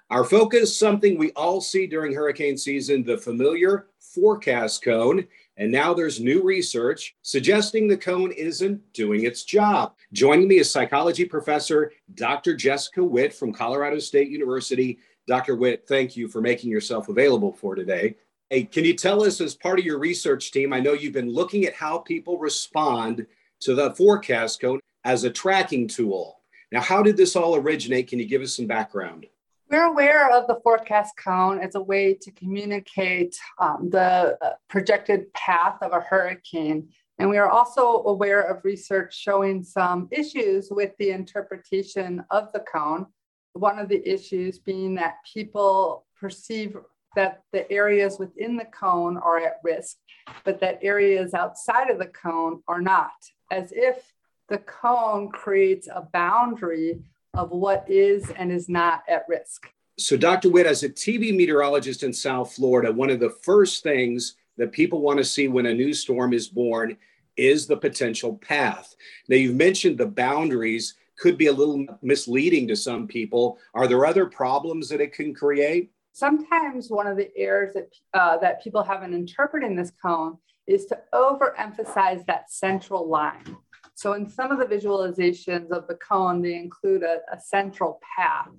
Our 0.09 0.23
focus, 0.23 0.79
something 0.79 1.19
we 1.19 1.33
all 1.33 1.61
see 1.61 1.89
during 1.89 2.15
hurricane 2.15 2.57
season, 2.57 3.03
the 3.03 3.19
familiar 3.19 3.89
forecast 3.99 4.85
cone. 4.85 5.27
And 5.59 5.73
now 5.73 5.95
there's 5.95 6.21
new 6.21 6.43
research 6.43 7.15
suggesting 7.23 7.89
the 7.89 7.97
cone 7.97 8.31
isn't 8.33 8.93
doing 8.93 9.25
its 9.25 9.45
job. 9.45 9.95
Joining 10.13 10.49
me 10.49 10.59
is 10.59 10.71
psychology 10.71 11.25
professor 11.25 11.93
Dr. 12.15 12.55
Jessica 12.55 13.03
Witt 13.03 13.33
from 13.33 13.53
Colorado 13.53 13.99
State 13.99 14.29
University. 14.29 14.99
Dr. 15.27 15.57
Witt, 15.57 15.87
thank 15.89 16.17
you 16.17 16.29
for 16.29 16.41
making 16.41 16.71
yourself 16.71 17.09
available 17.09 17.53
for 17.53 17.75
today. 17.75 18.17
Hey, 18.51 18.65
can 18.65 18.85
you 18.85 18.95
tell 18.95 19.25
us, 19.25 19.41
as 19.41 19.55
part 19.55 19.79
of 19.79 19.85
your 19.85 19.99
research 19.99 20.53
team, 20.53 20.73
I 20.73 20.79
know 20.79 20.93
you've 20.93 21.13
been 21.13 21.33
looking 21.33 21.65
at 21.65 21.75
how 21.75 21.99
people 21.99 22.39
respond 22.39 23.27
to 23.61 23.75
the 23.75 23.93
forecast 23.95 24.61
cone 24.61 24.79
as 25.05 25.25
a 25.25 25.31
tracking 25.31 25.89
tool. 25.89 26.41
Now, 26.71 26.81
how 26.81 27.03
did 27.03 27.17
this 27.17 27.35
all 27.35 27.57
originate? 27.57 28.09
Can 28.09 28.19
you 28.19 28.27
give 28.27 28.43
us 28.43 28.55
some 28.55 28.67
background? 28.67 29.27
We're 29.69 29.87
aware 29.87 30.31
of 30.31 30.47
the 30.47 30.61
forecast 30.63 31.15
cone 31.17 31.59
as 31.59 31.75
a 31.75 31.81
way 31.81 32.15
to 32.15 32.31
communicate 32.31 33.37
um, 33.59 33.91
the 33.91 34.39
uh, 34.41 34.53
projected 34.69 35.33
path 35.33 35.79
of 35.83 35.93
a 35.93 35.99
hurricane. 35.99 36.89
And 37.19 37.29
we 37.29 37.37
are 37.37 37.51
also 37.51 38.05
aware 38.05 38.43
of 38.43 38.65
research 38.65 39.17
showing 39.19 39.65
some 39.65 40.07
issues 40.13 40.69
with 40.71 40.93
the 40.99 41.11
interpretation 41.11 42.23
of 42.31 42.53
the 42.53 42.61
cone. 42.61 43.07
One 43.55 43.81
of 43.81 43.89
the 43.89 44.09
issues 44.09 44.61
being 44.61 44.95
that 44.97 45.17
people 45.35 46.07
perceive 46.21 46.77
that 47.17 47.43
the 47.53 47.71
areas 47.73 48.21
within 48.21 48.57
the 48.57 48.67
cone 48.67 49.17
are 49.17 49.39
at 49.39 49.61
risk, 49.65 49.97
but 50.45 50.61
that 50.61 50.79
areas 50.81 51.35
outside 51.35 51.91
of 51.91 51.99
the 51.99 52.07
cone 52.07 52.63
are 52.69 52.81
not, 52.81 53.11
as 53.51 53.73
if 53.75 54.13
the 54.49 54.59
cone 54.59 55.29
creates 55.31 55.89
a 55.89 56.07
boundary 56.13 57.03
of 57.37 57.51
what 57.51 57.85
is 57.89 58.31
and 58.31 58.51
is 58.51 58.69
not 58.69 59.03
at 59.09 59.25
risk. 59.29 59.71
So, 59.99 60.17
Dr. 60.17 60.51
Witt, 60.51 60.67
as 60.67 60.83
a 60.83 60.89
TV 60.89 61.35
meteorologist 61.35 62.03
in 62.03 62.13
South 62.13 62.55
Florida, 62.55 62.93
one 62.93 63.11
of 63.11 63.21
the 63.21 63.31
first 63.31 63.83
things 63.83 64.37
that 64.57 64.73
people 64.73 65.01
want 65.01 65.19
to 65.19 65.25
see 65.25 65.49
when 65.49 65.67
a 65.67 65.75
new 65.75 65.93
storm 65.93 66.33
is 66.33 66.49
born 66.49 66.97
is 67.37 67.67
the 67.67 67.77
potential 67.77 68.37
path. 68.39 68.95
Now, 69.29 69.37
you've 69.37 69.57
mentioned 69.57 69.99
the 69.99 70.07
boundaries 70.07 70.95
could 71.19 71.39
be 71.39 71.47
a 71.47 71.53
little 71.53 71.87
misleading 72.03 72.69
to 72.69 72.77
some 72.77 73.07
people. 73.07 73.59
Are 73.75 73.87
there 73.87 74.05
other 74.05 74.27
problems 74.27 74.89
that 74.89 75.01
it 75.01 75.13
can 75.13 75.35
create? 75.35 75.91
Sometimes 76.13 76.91
one 76.91 77.07
of 77.07 77.17
the 77.17 77.31
errors 77.37 77.75
that, 77.75 77.89
uh, 78.15 78.39
that 78.39 78.63
people 78.63 78.83
have 78.83 79.03
in 79.03 79.13
interpreting 79.13 79.77
this 79.77 79.93
cone 80.03 80.39
is 80.67 80.87
to 80.87 80.99
overemphasize 81.15 82.25
that 82.27 82.51
central 82.51 83.09
line. 83.09 83.57
So 83.97 84.13
in 84.13 84.29
some 84.29 84.53
of 84.53 84.59
the 84.59 84.67
visualizations 84.67 85.71
of 85.71 85.87
the 85.89 85.95
cone, 85.95 86.43
they 86.43 86.55
include 86.55 87.03
a, 87.03 87.21
a 87.33 87.41
central 87.41 87.99
path. 88.17 88.51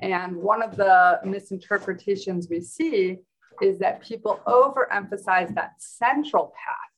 And 0.00 0.36
one 0.36 0.62
of 0.62 0.76
the 0.76 1.18
misinterpretations 1.24 2.48
we 2.48 2.60
see 2.60 3.18
is 3.60 3.80
that 3.80 4.00
people 4.00 4.40
overemphasize 4.46 5.52
that 5.56 5.72
central 5.78 6.54
path. 6.54 6.92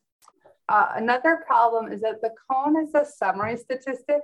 Uh, 0.68 0.92
another 0.97 1.42
problem 1.47 1.90
is 1.90 2.02
that 2.02 2.21
the 2.21 2.35
cone 2.50 2.76
is 2.78 2.95
a 2.95 3.07
summary 3.07 3.57
statistic 3.57 4.21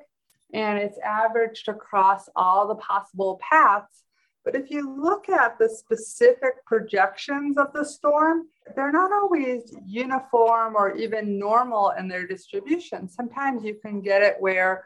and 0.53 0.79
it's 0.79 0.99
averaged 0.99 1.67
across 1.69 2.29
all 2.37 2.69
the 2.69 2.75
possible 2.75 3.41
paths. 3.41 4.03
But 4.45 4.55
if 4.55 4.71
you 4.71 4.95
look 4.95 5.29
at 5.29 5.59
the 5.59 5.69
specific 5.69 6.65
projections 6.67 7.57
of 7.57 7.73
the 7.73 7.85
storm, 7.85 8.49
they're 8.77 8.93
not 8.93 9.11
always 9.13 9.75
uniform 9.87 10.75
or 10.77 10.95
even 10.97 11.39
normal 11.39 11.93
in 11.99 12.09
their 12.09 12.27
distribution. 12.27 13.09
Sometimes 13.09 13.65
you 13.65 13.75
can 13.75 14.03
get 14.03 14.23
it 14.23 14.37
where 14.39 14.85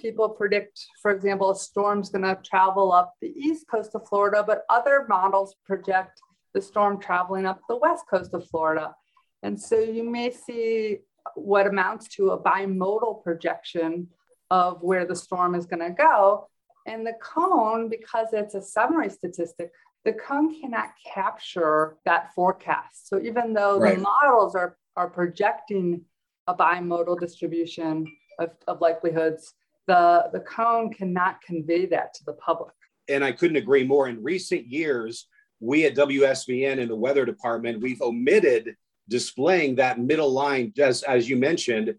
people 0.00 0.28
predict, 0.28 0.86
for 1.02 1.10
example, 1.10 1.50
a 1.50 1.56
storm's 1.56 2.10
going 2.10 2.22
to 2.22 2.40
travel 2.44 2.92
up 2.92 3.14
the 3.20 3.32
east 3.36 3.66
coast 3.68 3.94
of 3.94 4.06
Florida, 4.08 4.44
but 4.46 4.62
other 4.68 5.06
models 5.08 5.56
project 5.66 6.20
the 6.54 6.60
storm 6.60 7.00
traveling 7.00 7.46
up 7.46 7.60
the 7.68 7.76
west 7.76 8.04
coast 8.08 8.34
of 8.34 8.48
Florida. 8.48 8.94
And 9.42 9.60
so 9.60 9.78
you 9.78 10.08
may 10.08 10.30
see 10.30 10.98
what 11.34 11.66
amounts 11.66 12.08
to 12.16 12.30
a 12.30 12.38
bimodal 12.38 13.22
projection 13.22 14.08
of 14.50 14.82
where 14.82 15.06
the 15.06 15.14
storm 15.14 15.54
is 15.54 15.66
going 15.66 15.80
to 15.80 15.90
go. 15.90 16.48
And 16.86 17.06
the 17.06 17.14
cone, 17.22 17.88
because 17.88 18.28
it's 18.32 18.54
a 18.54 18.62
summary 18.62 19.10
statistic, 19.10 19.70
the 20.04 20.12
cone 20.12 20.58
cannot 20.60 20.90
capture 21.12 21.96
that 22.04 22.32
forecast. 22.34 23.08
So 23.08 23.20
even 23.20 23.52
though 23.52 23.78
right. 23.78 23.96
the 23.96 24.02
models 24.02 24.54
are, 24.54 24.76
are 24.96 25.10
projecting 25.10 26.02
a 26.46 26.54
bimodal 26.54 27.20
distribution 27.20 28.06
of, 28.38 28.50
of 28.66 28.80
likelihoods, 28.80 29.52
the, 29.86 30.30
the 30.32 30.40
cone 30.40 30.92
cannot 30.92 31.42
convey 31.42 31.86
that 31.86 32.14
to 32.14 32.24
the 32.24 32.32
public. 32.34 32.74
And 33.08 33.24
I 33.24 33.32
couldn't 33.32 33.56
agree 33.56 33.84
more. 33.84 34.08
In 34.08 34.22
recent 34.22 34.66
years, 34.66 35.26
we 35.60 35.84
at 35.84 35.94
WSVN 35.94 36.78
in 36.78 36.88
the 36.88 36.96
weather 36.96 37.26
department, 37.26 37.82
we've 37.82 38.00
omitted 38.00 38.76
displaying 39.08 39.74
that 39.74 39.98
middle 39.98 40.30
line, 40.30 40.72
just 40.74 41.04
as 41.04 41.28
you 41.28 41.36
mentioned, 41.36 41.94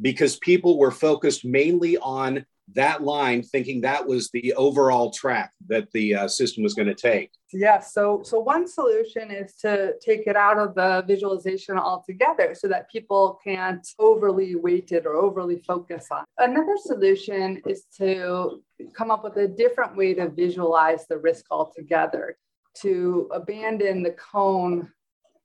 because 0.00 0.36
people 0.36 0.78
were 0.78 0.90
focused 0.90 1.44
mainly 1.44 1.96
on 1.98 2.44
that 2.72 3.02
line, 3.02 3.42
thinking 3.42 3.82
that 3.82 4.06
was 4.06 4.30
the 4.30 4.54
overall 4.54 5.10
track 5.10 5.52
that 5.68 5.90
the 5.92 6.14
uh, 6.14 6.28
system 6.28 6.62
was 6.62 6.74
going 6.74 6.88
to 6.88 6.94
take. 6.94 7.30
Yeah. 7.52 7.78
So, 7.80 8.22
so 8.24 8.40
one 8.40 8.66
solution 8.66 9.30
is 9.30 9.54
to 9.56 9.94
take 10.00 10.26
it 10.26 10.34
out 10.34 10.58
of 10.58 10.74
the 10.74 11.04
visualization 11.06 11.78
altogether, 11.78 12.54
so 12.54 12.66
that 12.68 12.90
people 12.90 13.38
can't 13.44 13.86
overly 13.98 14.56
weight 14.56 14.92
it 14.92 15.06
or 15.06 15.14
overly 15.14 15.58
focus 15.58 16.06
on. 16.10 16.24
Another 16.38 16.76
solution 16.76 17.60
is 17.66 17.84
to 17.98 18.62
come 18.96 19.10
up 19.10 19.22
with 19.22 19.36
a 19.36 19.46
different 19.46 19.96
way 19.96 20.14
to 20.14 20.28
visualize 20.28 21.06
the 21.06 21.18
risk 21.18 21.44
altogether. 21.50 22.36
To 22.78 23.28
abandon 23.32 24.02
the 24.02 24.16
cone 24.32 24.90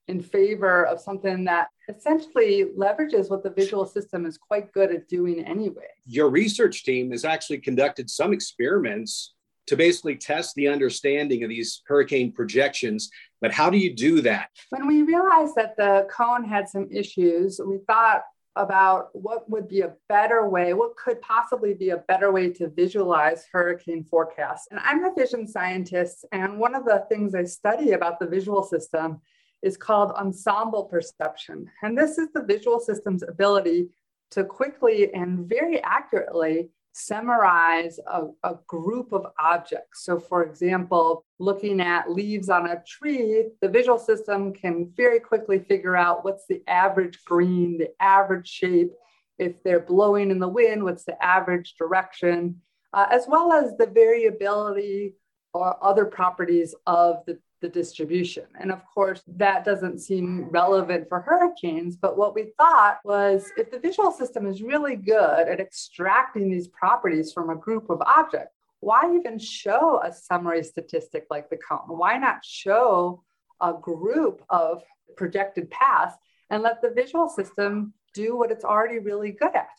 in 0.10 0.22
favor 0.22 0.86
of 0.88 1.00
something 1.00 1.46
that 1.46 1.68
essentially 1.88 2.66
leverages 2.76 3.30
what 3.30 3.44
the 3.44 3.52
visual 3.52 3.86
system 3.86 4.26
is 4.26 4.38
quite 4.38 4.72
good 4.74 4.92
at 4.92 5.08
doing 5.08 5.46
anyway. 5.46 5.88
Your 6.06 6.30
research 6.30 6.84
team 6.84 7.12
has 7.12 7.24
actually 7.24 7.60
conducted 7.60 8.10
some 8.10 8.34
experiments 8.34 9.36
to 9.68 9.78
basically 9.78 10.16
test 10.16 10.56
the 10.56 10.68
understanding 10.68 11.44
of 11.44 11.50
these 11.50 11.84
hurricane 11.86 12.32
projections. 12.32 13.12
But 13.40 13.52
how 13.52 13.70
do 13.70 13.78
you 13.78 13.94
do 13.94 14.22
that? 14.22 14.50
When 14.72 14.88
we 14.88 15.04
realized 15.04 15.54
that 15.58 15.78
the 15.78 16.08
cone 16.12 16.44
had 16.44 16.68
some 16.68 16.88
issues, 16.92 17.62
we 17.64 17.78
thought 17.86 18.24
about 18.56 19.10
what 19.14 19.48
would 19.48 19.68
be 19.68 19.82
a 19.82 19.94
better 20.10 20.50
way, 20.50 20.74
what 20.74 20.98
could 20.98 21.22
possibly 21.22 21.76
be 21.76 21.92
a 21.92 21.98
better 21.98 22.32
way 22.32 22.50
to 22.50 22.68
visualize 22.68 23.46
hurricane 23.52 24.04
forecasts. 24.04 24.68
And 24.72 24.80
I'm 24.84 25.04
a 25.04 25.14
vision 25.14 25.48
scientist, 25.48 26.26
and 26.32 26.60
one 26.60 26.74
of 26.74 26.84
the 26.84 27.06
things 27.10 27.36
I 27.36 27.44
study 27.44 27.92
about 27.92 28.20
the 28.20 28.26
visual 28.26 28.64
system 28.64 29.22
is 29.62 29.78
called 29.78 30.12
ensemble 30.12 30.86
perception. 30.86 31.70
And 31.82 31.98
this 31.98 32.18
is 32.18 32.30
the 32.34 32.44
visual 32.44 32.80
system's 32.80 33.24
ability 33.24 33.90
to 34.32 34.44
quickly 34.44 35.14
and 35.14 35.48
very 35.48 35.82
accurately 35.84 36.70
summarize 36.92 38.00
a, 38.08 38.28
a, 38.44 38.56
group 38.68 39.14
of 39.14 39.28
objects. 39.40 40.04
So, 40.04 40.20
for 40.20 40.44
example, 40.44 41.24
looking 41.38 41.80
at 41.82 42.12
leaves 42.12 42.50
on 42.50 42.68
a 42.68 42.84
tree, 42.86 43.46
the 43.62 43.70
visual 43.70 43.98
system 43.98 44.54
can 44.54 44.92
very 44.98 45.20
quickly 45.20 45.60
figure 45.60 45.96
out 45.96 46.26
what's 46.26 46.46
the 46.48 46.62
average 46.68 47.24
green, 47.26 47.78
the 47.78 47.90
average 48.02 48.48
shape. 48.48 48.92
If 49.38 49.64
they're 49.64 49.80
blowing 49.80 50.32
in 50.32 50.40
the 50.40 50.50
wind, 50.50 50.84
what's 50.84 51.06
the 51.06 51.22
average 51.24 51.76
direction, 51.78 52.62
uh, 52.92 53.06
as 53.10 53.26
well 53.28 53.54
as 53.54 53.78
the 53.78 53.88
variability 53.88 55.14
or 55.54 55.82
other 55.84 56.06
properties 56.06 56.76
of 56.86 57.24
the 57.26 57.40
the 57.62 57.70
distribution. 57.70 58.46
And 58.60 58.72
of 58.72 58.84
course, 58.86 59.22
that 59.28 59.66
doesn't 59.66 60.00
seem 60.00 60.50
relevant 60.50 61.08
for 61.10 61.22
hurricanes. 61.22 61.96
But 61.96 62.18
what 62.18 62.36
we 62.36 62.52
thought 62.58 63.00
was 63.04 63.52
if 63.58 63.72
the 63.72 63.80
visual 63.80 64.12
system 64.12 64.46
is 64.46 64.62
really 64.62 64.96
good 64.96 65.48
at 65.48 65.60
extracting 65.60 66.50
these 66.50 66.68
properties 66.68 67.34
from 67.34 67.50
a 67.50 67.56
group 67.56 67.90
of 67.90 68.02
objects, 68.02 68.56
why 68.80 69.14
even 69.16 69.38
show 69.38 70.02
a 70.04 70.14
summary 70.14 70.64
statistic 70.64 71.26
like 71.30 71.50
the 71.50 71.58
cone? 71.58 71.98
Why 71.98 72.18
not 72.18 72.46
show 72.46 73.24
a 73.62 73.74
group 73.74 74.42
of 74.50 74.84
projected 75.18 75.70
paths 75.70 76.16
and 76.50 76.64
let 76.64 76.82
the 76.82 76.92
visual 76.92 77.28
system 77.28 77.94
do 78.14 78.38
what 78.38 78.52
it's 78.52 78.64
already 78.64 79.00
really 79.00 79.32
good 79.32 79.56
at? 79.56 79.70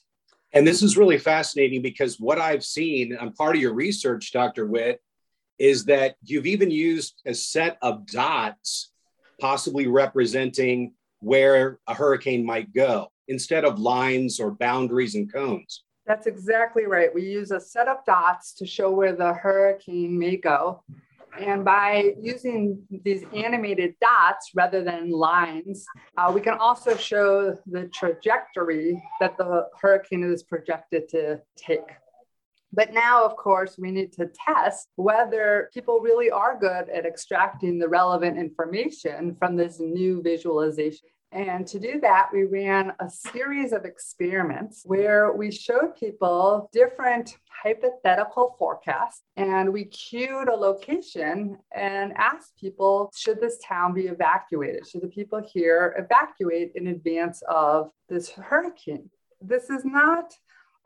And 0.53 0.67
this 0.67 0.83
is 0.83 0.97
really 0.97 1.19
fascinating 1.19 1.81
because 1.81 2.19
what 2.19 2.39
I've 2.39 2.65
seen, 2.65 3.17
and 3.19 3.35
part 3.35 3.57
of 3.57 3.63
your 3.63 3.73
research, 3.73 4.33
Dr. 4.33 4.67
Witt, 4.67 5.01
is 5.61 5.85
that 5.85 6.17
you've 6.23 6.47
even 6.47 6.71
used 6.71 7.21
a 7.27 7.35
set 7.35 7.77
of 7.83 8.07
dots, 8.07 8.93
possibly 9.39 9.87
representing 9.87 10.95
where 11.21 11.79
a 11.87 11.95
hurricane 11.95 12.45
might 12.45 12.73
go, 12.73 13.09
instead 13.29 13.67
of 13.67 13.79
lines 13.79 14.41
or 14.41 14.53
boundaries 14.53 15.15
and 15.15 15.31
cones. 15.31 15.85
That's 16.07 16.27
exactly 16.27 16.87
right. 16.87 17.15
We 17.15 17.23
use 17.23 17.51
a 17.51 17.61
set 17.61 17.89
of 17.89 17.99
dots 18.07 18.55
to 18.55 18.67
show 18.67 18.91
where 18.91 19.15
the 19.15 19.35
hurricane 19.35 20.19
may 20.19 20.37
go. 20.37 20.83
And 21.39 21.65
by 21.65 22.15
using 22.21 22.83
these 23.05 23.23
animated 23.35 23.95
dots 24.01 24.51
rather 24.55 24.83
than 24.83 25.11
lines, 25.11 25.85
uh, 26.17 26.33
we 26.35 26.41
can 26.41 26.55
also 26.55 26.97
show 26.97 27.57
the 27.67 27.89
trajectory 27.95 29.01
that 29.21 29.37
the 29.37 29.69
hurricane 29.81 30.25
is 30.25 30.43
projected 30.43 31.09
to 31.11 31.41
take. 31.55 31.87
But 32.73 32.93
now, 32.93 33.25
of 33.25 33.37
course, 33.37 33.77
we 33.79 33.91
need 33.91 34.13
to 34.15 34.31
test 34.47 34.89
whether 34.97 35.71
people 35.75 36.01
really 36.01 36.31
are 36.31 36.59
good 36.59 36.89
at 36.89 37.05
extracting 37.05 37.79
the 37.79 37.89
relevant 37.89 38.39
information 38.39 39.35
from 39.39 39.57
this 39.57 39.81
new 39.81 40.23
visualization. 40.23 41.09
And 41.33 41.67
to 41.69 41.79
do 41.79 42.01
that, 42.01 42.31
we 42.33 42.45
ran 42.45 42.93
a 42.99 43.09
series 43.09 43.73
of 43.73 43.85
experiments 43.85 44.83
where 44.85 45.33
we 45.33 45.53
showed 45.53 45.95
people 45.99 46.69
different 46.73 47.37
hypothetical 47.63 48.57
forecasts 48.59 49.23
and 49.37 49.73
we 49.73 49.85
cued 49.85 50.49
a 50.49 50.55
location 50.57 51.59
and 51.73 52.13
asked 52.17 52.57
people 52.59 53.13
should 53.15 53.41
this 53.41 53.59
town 53.65 53.95
be 53.95 54.07
evacuated? 54.07 54.89
Should 54.89 55.03
the 55.03 55.09
people 55.09 55.41
here 55.41 55.95
evacuate 55.99 56.73
in 56.75 56.89
advance 56.89 57.43
of 57.49 57.91
this 58.09 58.31
hurricane? 58.31 59.09
This 59.41 59.71
is 59.71 59.85
not 59.85 60.35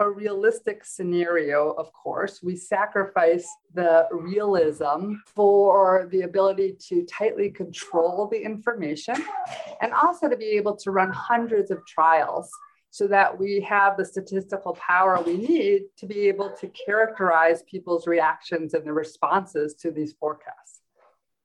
a 0.00 0.10
realistic 0.10 0.84
scenario, 0.84 1.70
of 1.72 1.92
course. 1.92 2.42
We 2.42 2.56
sacrifice 2.56 3.48
the 3.74 4.08
realism 4.10 5.14
for 5.26 6.08
the 6.10 6.22
ability 6.22 6.76
to 6.88 7.04
tightly 7.04 7.50
control 7.50 8.28
the 8.30 8.40
information 8.40 9.16
and 9.80 9.92
also 9.92 10.28
to 10.28 10.36
be 10.36 10.46
able 10.56 10.76
to 10.76 10.90
run 10.90 11.10
hundreds 11.12 11.70
of 11.70 11.86
trials 11.86 12.50
so 12.90 13.08
that 13.08 13.36
we 13.36 13.60
have 13.60 13.96
the 13.96 14.04
statistical 14.04 14.74
power 14.74 15.20
we 15.20 15.36
need 15.36 15.82
to 15.96 16.06
be 16.06 16.28
able 16.28 16.50
to 16.50 16.68
characterize 16.68 17.62
people's 17.64 18.06
reactions 18.06 18.74
and 18.74 18.84
the 18.84 18.92
responses 18.92 19.74
to 19.74 19.90
these 19.90 20.12
forecasts. 20.12 20.80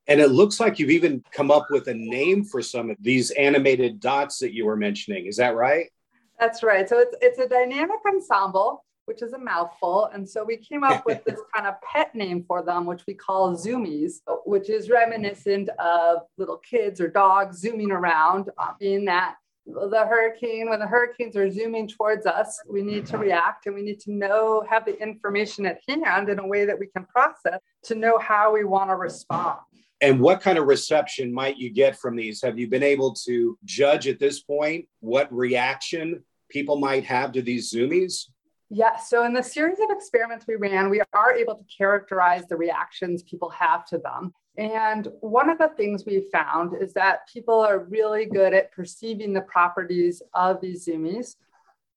And 0.08 0.20
it 0.20 0.29
looks 0.29 0.60
like 0.60 0.79
you've 0.79 0.89
even 0.89 1.24
come 1.32 1.51
up 1.51 1.68
with 1.70 1.88
a 1.88 1.94
name 1.94 2.44
for 2.44 2.63
some 2.63 2.89
of 2.89 2.98
these 3.00 3.29
animated 3.32 4.00
dots 4.00 4.39
that 4.39 4.53
you 4.53 4.65
were 4.65 4.75
mentioning. 4.75 5.27
Is 5.27 5.38
that 5.38 5.56
right? 5.56 5.91
That's 6.39 6.63
right. 6.63 6.88
So 6.88 7.00
it's 7.00 7.15
it's 7.22 7.39
a 7.39 7.48
dynamic 7.48 8.00
ensemble, 8.08 8.86
which 9.05 9.22
is 9.22 9.34
a 9.34 9.38
mouthful. 9.38 10.10
And 10.13 10.27
so 10.27 10.43
we 10.43 10.58
came 10.58 10.84
up 10.84 11.05
with 11.05 11.24
this 11.25 11.39
kind 11.55 11.67
of 11.67 11.75
pet 11.81 12.15
name 12.15 12.43
for 12.48 12.63
them, 12.63 12.86
which 12.86 13.03
we 13.08 13.13
call 13.13 13.55
zoomies, 13.55 14.22
which 14.46 14.69
is 14.69 14.89
reminiscent 14.89 15.69
of 15.79 16.19
little 16.38 16.58
kids 16.58 17.01
or 17.01 17.08
dogs 17.08 17.58
zooming 17.60 17.91
around, 17.91 18.50
uh, 18.58 18.72
being 18.79 19.05
that 19.05 19.36
the 19.65 20.05
hurricane, 20.05 20.69
when 20.69 20.79
the 20.79 20.88
hurricanes 20.88 21.36
are 21.36 21.50
zooming 21.50 21.88
towards 21.88 22.25
us, 22.25 22.60
we 22.67 22.81
need 22.81 23.05
to 23.08 23.17
react 23.17 23.65
and 23.65 23.75
we 23.75 23.81
need 23.81 24.00
to 24.01 24.12
know, 24.12 24.63
have 24.69 24.86
the 24.86 25.00
information 25.01 25.65
at 25.65 25.79
hand 25.88 26.29
in 26.29 26.39
a 26.39 26.48
way 26.48 26.65
that 26.65 26.79
we 26.79 26.88
can 26.88 27.05
process 27.05 27.60
to 27.84 27.96
know 27.96 28.17
how 28.17 28.53
we 28.53 28.63
want 28.63 28.89
to 28.89 28.96
respond. 28.96 29.60
And 30.01 30.19
what 30.19 30.41
kind 30.41 30.58
of 30.58 30.65
reception 30.65 31.34
might 31.34 31.58
you 31.58 31.69
get 31.69 31.98
from 32.00 32.15
these? 32.15 32.41
Have 32.41 32.58
you 32.58 32.69
been 32.69 32.84
able 32.84 33.13
to 33.25 33.58
judge 33.65 34.08
at 34.08 34.19
this 34.19 34.39
point 34.39 34.88
what 35.01 35.31
reaction 35.34 36.24
people 36.50 36.77
might 36.77 37.03
have 37.05 37.31
to 37.33 37.42
these 37.42 37.72
zoomies? 37.72 38.25
Yeah, 38.72 38.98
so 38.98 39.24
in 39.25 39.33
the 39.33 39.42
series 39.42 39.79
of 39.79 39.90
experiments 39.90 40.46
we 40.48 40.55
ran, 40.55 40.92
we 40.92 41.01
are 41.14 41.33
able 41.33 41.55
to 41.55 41.64
characterize 41.75 42.46
the 42.48 42.55
reactions 42.55 43.24
people 43.24 43.50
have 43.50 43.83
to 43.85 43.98
them. 43.98 44.31
And 44.57 45.07
one 45.22 45.50
of 45.50 45.57
the 45.57 45.70
things 45.70 46.05
we 46.05 46.29
found 46.31 46.79
is 46.79 46.94
that 46.94 47.27
people 47.31 47.59
are 47.59 47.79
really 47.79 48.25
good 48.25 48.53
at 48.53 48.72
perceiving 48.72 49.33
the 49.33 49.42
properties 49.42 50.22
of 50.33 50.62
these 50.62 50.85
zoomies. 50.85 51.35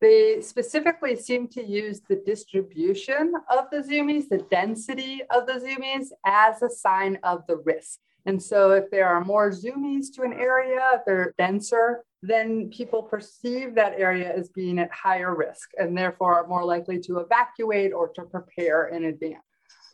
They 0.01 0.41
specifically 0.41 1.15
seem 1.15 1.47
to 1.49 1.63
use 1.63 2.01
the 2.09 2.23
distribution 2.25 3.35
of 3.51 3.67
the 3.71 3.79
zoomies, 3.79 4.29
the 4.29 4.45
density 4.51 5.23
of 5.31 5.47
the 5.47 5.55
zoomies, 5.55 6.09
as 6.25 6.63
a 6.63 6.71
sign 6.71 7.19
of 7.23 7.47
the 7.47 7.57
risk. 7.59 7.99
And 8.25 8.41
so, 8.41 8.71
if 8.71 8.91
there 8.91 9.09
are 9.09 9.25
more 9.25 9.51
zoomies 9.51 10.07
to 10.15 10.23
an 10.23 10.33
area, 10.33 11.03
they're 11.05 11.35
denser, 11.39 12.05
then 12.23 12.71
people 12.71 13.03
perceive 13.03 13.75
that 13.75 13.95
area 13.99 14.33
as 14.33 14.49
being 14.49 14.79
at 14.79 14.93
higher 14.93 15.35
risk 15.35 15.71
and 15.77 15.97
therefore 15.99 16.35
are 16.35 16.47
more 16.47 16.65
likely 16.65 17.01
to 17.01 17.19
evacuate 17.19 17.93
or 17.93 18.09
to 18.09 18.23
prepare 18.23 18.89
in 18.89 19.05
advance. 19.07 19.43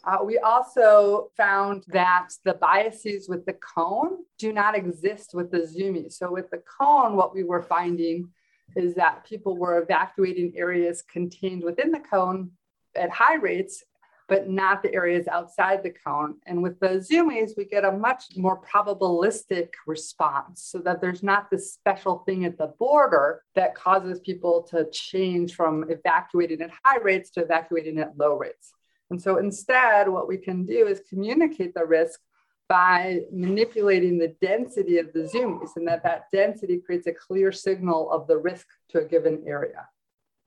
Uh, 0.05 0.19
we 0.23 0.39
also 0.39 1.31
found 1.37 1.85
that 1.89 2.29
the 2.45 2.55
biases 2.55 3.29
with 3.29 3.45
the 3.47 3.55
cone 3.55 4.19
do 4.39 4.53
not 4.53 4.77
exist 4.77 5.31
with 5.35 5.51
the 5.51 5.59
zoomies. 5.59 6.13
So, 6.13 6.31
with 6.31 6.51
the 6.51 6.63
cone, 6.79 7.17
what 7.17 7.35
we 7.35 7.45
were 7.45 7.63
finding 7.63 8.29
is 8.77 8.95
that 8.95 9.25
people 9.25 9.57
were 9.57 9.83
evacuating 9.83 10.53
areas 10.57 11.03
contained 11.03 11.65
within 11.65 11.91
the 11.91 12.01
cone 12.01 12.51
at 12.95 13.11
high 13.11 13.37
rates 13.37 13.85
but 14.29 14.49
not 14.49 14.83
the 14.83 14.95
areas 14.95 15.27
outside 15.27 15.83
the 15.83 15.91
cone. 15.91 16.37
And 16.47 16.63
with 16.63 16.79
the 16.81 17.05
zoomies, 17.11 17.53
we 17.57 17.65
get 17.65 17.85
a 17.85 17.93
much 17.93 18.25
more 18.37 18.61
probabilistic 18.61 19.71
response 19.87 20.63
so 20.63 20.79
that 20.81 21.01
there's 21.01 21.23
not 21.23 21.51
this 21.51 21.73
special 21.73 22.19
thing 22.27 22.45
at 22.45 22.59
the 22.59 22.75
border 22.79 23.43
that 23.55 23.75
causes 23.75 24.21
people 24.21 24.63
to 24.71 24.89
change 24.91 25.55
from 25.55 25.91
evacuating 25.91 26.61
at 26.61 26.71
high 26.85 26.99
rates 26.99 27.31
to 27.31 27.41
evacuating 27.41 27.99
at 27.99 28.19
low 28.19 28.37
rates. 28.37 28.73
And 29.11 29.21
so 29.21 29.39
instead, 29.39 30.09
what 30.09 30.29
we 30.29 30.37
can 30.37 30.67
do 30.67 30.87
is 30.87 31.01
communicate 31.09 31.73
the 31.73 31.87
risk 31.87 32.21
by 32.69 33.21
manipulating 33.33 34.19
the 34.19 34.35
density 34.43 34.99
of 34.99 35.11
the 35.15 35.21
zoomies 35.21 35.71
and 35.77 35.89
that 35.89 36.03
that 36.03 36.27
density 36.31 36.83
creates 36.85 37.07
a 37.07 37.13
clear 37.13 37.51
signal 37.51 38.11
of 38.13 38.27
the 38.27 38.37
risk 38.37 38.67
to 38.91 38.99
a 38.99 39.05
given 39.05 39.43
area. 39.47 39.89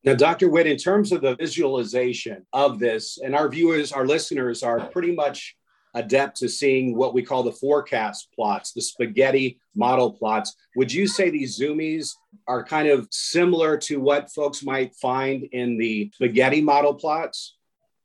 Now, 0.04 0.16
Dr. 0.16 0.50
Witt, 0.50 0.66
in 0.66 0.78
terms 0.78 1.12
of 1.12 1.22
the 1.22 1.36
visualization 1.36 2.46
of 2.54 2.80
this, 2.80 3.20
and 3.24 3.36
our 3.36 3.48
viewers, 3.48 3.92
our 3.92 4.08
listeners 4.08 4.64
are 4.64 4.80
pretty 4.80 5.14
much 5.14 5.56
adept 5.94 6.38
to 6.38 6.50
seeing 6.50 6.96
what 6.96 7.14
we 7.14 7.22
call 7.22 7.44
the 7.44 7.52
forecast 7.52 8.30
plots, 8.34 8.72
the 8.72 8.82
spaghetti 8.82 9.60
model 9.76 10.12
plots. 10.12 10.56
Would 10.76 10.92
you 10.92 11.06
say 11.06 11.30
these 11.30 11.60
zoomies 11.60 12.16
are 12.48 12.64
kind 12.64 12.88
of 12.88 13.08
similar 13.12 13.78
to 13.80 14.00
what 14.00 14.32
folks 14.32 14.64
might 14.64 14.96
find 14.96 15.44
in 15.52 15.78
the 15.78 16.10
spaghetti 16.16 16.62
model 16.62 16.96
plots? 16.96 17.58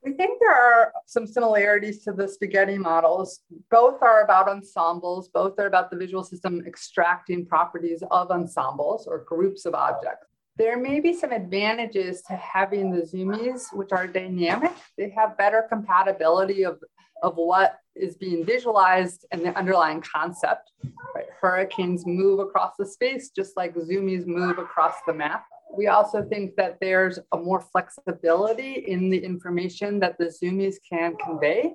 We 0.02 0.12
think 0.12 0.38
there 0.38 0.54
are 0.54 0.92
some 1.06 1.26
similarities 1.26 2.04
to 2.04 2.12
the 2.12 2.28
spaghetti 2.28 2.76
models. 2.76 3.40
Both 3.70 4.02
are 4.02 4.22
about 4.22 4.48
ensembles, 4.48 5.28
both 5.28 5.58
are 5.58 5.66
about 5.66 5.90
the 5.90 5.96
visual 5.96 6.22
system 6.22 6.62
extracting 6.66 7.46
properties 7.46 8.02
of 8.10 8.30
ensembles 8.30 9.06
or 9.06 9.24
groups 9.24 9.64
of 9.64 9.74
objects. 9.74 10.26
There 10.58 10.78
may 10.78 11.00
be 11.00 11.12
some 11.12 11.32
advantages 11.32 12.22
to 12.22 12.34
having 12.34 12.90
the 12.90 13.02
zoomies, 13.02 13.74
which 13.74 13.92
are 13.92 14.06
dynamic. 14.06 14.72
They 14.96 15.10
have 15.10 15.36
better 15.36 15.66
compatibility 15.68 16.64
of, 16.64 16.82
of 17.22 17.36
what 17.36 17.78
is 17.94 18.16
being 18.16 18.44
visualized 18.44 19.26
and 19.32 19.44
the 19.44 19.56
underlying 19.56 20.00
concept. 20.00 20.72
Right? 21.14 21.26
Hurricanes 21.40 22.06
move 22.06 22.40
across 22.40 22.72
the 22.78 22.86
space 22.86 23.30
just 23.30 23.56
like 23.56 23.74
zoomies 23.74 24.26
move 24.26 24.58
across 24.58 24.94
the 25.06 25.12
map. 25.12 25.44
We 25.76 25.88
also 25.88 26.22
think 26.24 26.56
that 26.56 26.78
there's 26.80 27.18
a 27.32 27.36
more 27.36 27.60
flexibility 27.60 28.84
in 28.86 29.10
the 29.10 29.18
information 29.18 30.00
that 30.00 30.16
the 30.16 30.26
zoomies 30.26 30.76
can 30.88 31.16
convey. 31.16 31.72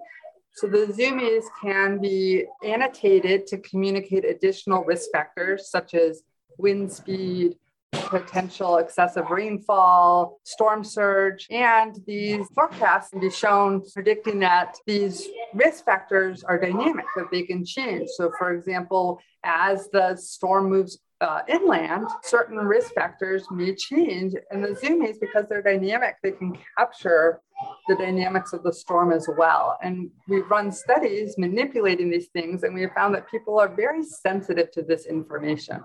So 0.56 0.68
the 0.68 0.88
zoomies 0.88 1.44
can 1.62 2.00
be 2.00 2.46
annotated 2.64 3.46
to 3.48 3.58
communicate 3.60 4.26
additional 4.26 4.84
risk 4.84 5.10
factors 5.12 5.70
such 5.70 5.94
as 5.94 6.24
wind 6.58 6.92
speed, 6.92 7.58
potential 7.92 8.78
excessive 8.78 9.30
rainfall, 9.30 10.40
storm 10.44 10.84
surge, 10.84 11.48
and 11.50 12.00
these 12.06 12.46
forecasts 12.54 13.10
can 13.10 13.20
be 13.20 13.30
shown 13.30 13.82
predicting 13.94 14.40
that 14.40 14.76
these 14.86 15.28
risk 15.54 15.86
factors 15.86 16.44
are 16.44 16.60
dynamic, 16.60 17.06
that 17.16 17.32
they 17.32 17.44
can 17.44 17.66
change. 17.66 18.10
So, 18.16 18.32
for 18.38 18.54
example, 18.54 19.20
as 19.44 19.90
the 19.92 20.16
storm 20.16 20.70
moves 20.70 21.00
uh, 21.22 21.42
inland, 21.48 22.08
certain 22.24 22.58
risk 22.58 22.94
factors 22.94 23.46
may 23.52 23.76
change. 23.76 24.34
And 24.50 24.64
the 24.64 24.70
zoomies, 24.70 25.20
because 25.20 25.46
they're 25.48 25.62
dynamic, 25.62 26.16
they 26.24 26.32
can 26.32 26.58
capture 26.78 27.42
the 27.88 27.96
dynamics 27.96 28.54
of 28.54 28.64
the 28.64 28.74
storm 28.74 29.14
as 29.14 29.30
well. 29.38 29.78
And 29.84 30.10
we've 30.28 30.50
run 30.50 30.72
studies 30.72 31.36
manipulating 31.38 32.10
these 32.10 32.28
things, 32.30 32.64
and 32.64 32.74
we 32.74 32.82
have 32.82 32.94
found 32.94 33.14
that 33.16 33.30
people 33.30 33.60
are 33.60 33.70
very 33.70 34.04
sensitive 34.04 34.72
to 34.72 34.82
this 34.82 35.06
information. 35.06 35.82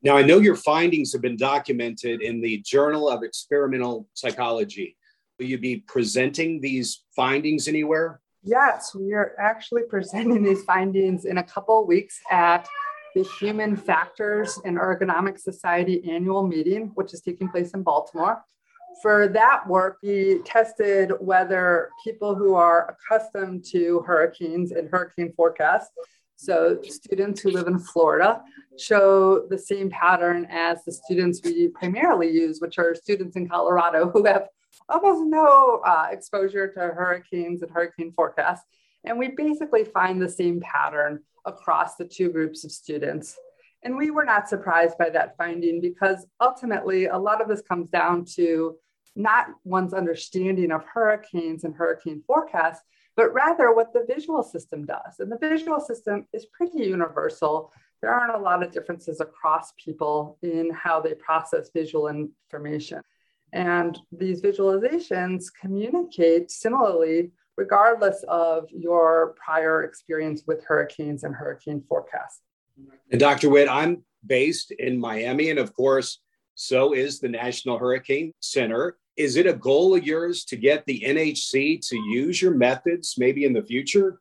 Now, 0.00 0.16
I 0.16 0.22
know 0.22 0.38
your 0.38 0.54
findings 0.54 1.12
have 1.12 1.22
been 1.22 1.36
documented 1.36 2.22
in 2.22 2.40
the 2.40 2.58
Journal 2.58 3.08
of 3.08 3.24
Experimental 3.24 4.06
Psychology. 4.14 4.96
Will 5.38 5.46
you 5.46 5.58
be 5.58 5.78
presenting 5.88 6.60
these 6.60 7.04
findings 7.16 7.66
anywhere? 7.66 8.20
Yes, 8.44 8.94
we 8.94 9.12
are 9.12 9.34
actually 9.40 9.82
presenting 9.88 10.44
these 10.44 10.62
findings 10.62 11.24
in 11.24 11.38
a 11.38 11.42
couple 11.42 11.84
weeks 11.84 12.20
at 12.30 12.68
the 13.16 13.24
Human 13.40 13.74
Factors 13.74 14.60
and 14.64 14.78
Ergonomic 14.78 15.36
Society 15.36 16.08
annual 16.08 16.46
meeting, 16.46 16.92
which 16.94 17.12
is 17.12 17.20
taking 17.20 17.48
place 17.48 17.72
in 17.72 17.82
Baltimore. 17.82 18.44
For 19.02 19.26
that 19.28 19.66
work, 19.66 19.98
we 20.04 20.42
tested 20.44 21.10
whether 21.18 21.90
people 22.04 22.36
who 22.36 22.54
are 22.54 22.96
accustomed 22.96 23.64
to 23.72 24.04
hurricanes 24.06 24.70
and 24.70 24.88
hurricane 24.88 25.32
forecasts, 25.36 25.90
so 26.38 26.78
students 26.84 27.40
who 27.40 27.50
live 27.50 27.66
in 27.66 27.80
Florida, 27.80 28.40
show 28.78 29.48
the 29.50 29.58
same 29.58 29.90
pattern 29.90 30.46
as 30.48 30.84
the 30.84 30.92
students 30.92 31.40
we 31.42 31.66
primarily 31.68 32.30
use, 32.30 32.60
which 32.60 32.78
are 32.78 32.94
students 32.94 33.34
in 33.34 33.48
Colorado 33.48 34.08
who 34.08 34.24
have 34.24 34.46
almost 34.88 35.24
no 35.26 35.82
uh, 35.84 36.06
exposure 36.12 36.68
to 36.68 36.78
hurricanes 36.78 37.62
and 37.62 37.72
hurricane 37.72 38.12
forecasts. 38.12 38.64
And 39.02 39.18
we 39.18 39.28
basically 39.28 39.82
find 39.82 40.22
the 40.22 40.28
same 40.28 40.60
pattern 40.60 41.24
across 41.44 41.96
the 41.96 42.04
two 42.04 42.30
groups 42.30 42.64
of 42.64 42.70
students. 42.70 43.36
And 43.82 43.96
we 43.96 44.12
were 44.12 44.24
not 44.24 44.48
surprised 44.48 44.96
by 44.96 45.10
that 45.10 45.36
finding 45.36 45.80
because 45.80 46.24
ultimately 46.40 47.06
a 47.06 47.18
lot 47.18 47.40
of 47.42 47.48
this 47.48 47.62
comes 47.62 47.90
down 47.90 48.24
to 48.36 48.76
not 49.16 49.46
one's 49.64 49.92
understanding 49.92 50.70
of 50.70 50.84
hurricanes 50.84 51.64
and 51.64 51.74
hurricane 51.74 52.22
forecasts, 52.24 52.84
but 53.18 53.34
rather 53.34 53.74
what 53.74 53.92
the 53.92 54.04
visual 54.06 54.44
system 54.44 54.86
does. 54.86 55.18
And 55.18 55.30
the 55.30 55.38
visual 55.38 55.80
system 55.80 56.24
is 56.32 56.46
pretty 56.46 56.84
universal. 56.84 57.72
There 58.00 58.14
aren't 58.14 58.36
a 58.36 58.38
lot 58.38 58.62
of 58.62 58.70
differences 58.70 59.20
across 59.20 59.72
people 59.72 60.38
in 60.40 60.70
how 60.72 61.00
they 61.00 61.14
process 61.14 61.68
visual 61.74 62.06
information. 62.06 63.02
And 63.52 63.98
these 64.12 64.40
visualizations 64.40 65.46
communicate 65.60 66.52
similarly, 66.52 67.32
regardless 67.56 68.24
of 68.28 68.68
your 68.70 69.34
prior 69.44 69.82
experience 69.82 70.44
with 70.46 70.64
hurricanes 70.64 71.24
and 71.24 71.34
hurricane 71.34 71.82
forecasts. 71.88 72.42
And 73.10 73.18
Dr. 73.18 73.50
Witt, 73.50 73.68
I'm 73.68 74.04
based 74.24 74.70
in 74.70 74.96
Miami, 74.96 75.50
and 75.50 75.58
of 75.58 75.74
course, 75.74 76.20
so 76.54 76.92
is 76.92 77.18
the 77.18 77.28
National 77.28 77.78
Hurricane 77.78 78.32
Center. 78.38 78.96
Is 79.18 79.34
it 79.36 79.48
a 79.48 79.52
goal 79.52 79.96
of 79.96 80.06
yours 80.06 80.44
to 80.44 80.56
get 80.56 80.86
the 80.86 81.02
NHC 81.04 81.86
to 81.88 81.96
use 81.96 82.40
your 82.40 82.54
methods 82.54 83.16
maybe 83.18 83.44
in 83.44 83.52
the 83.52 83.64
future? 83.64 84.20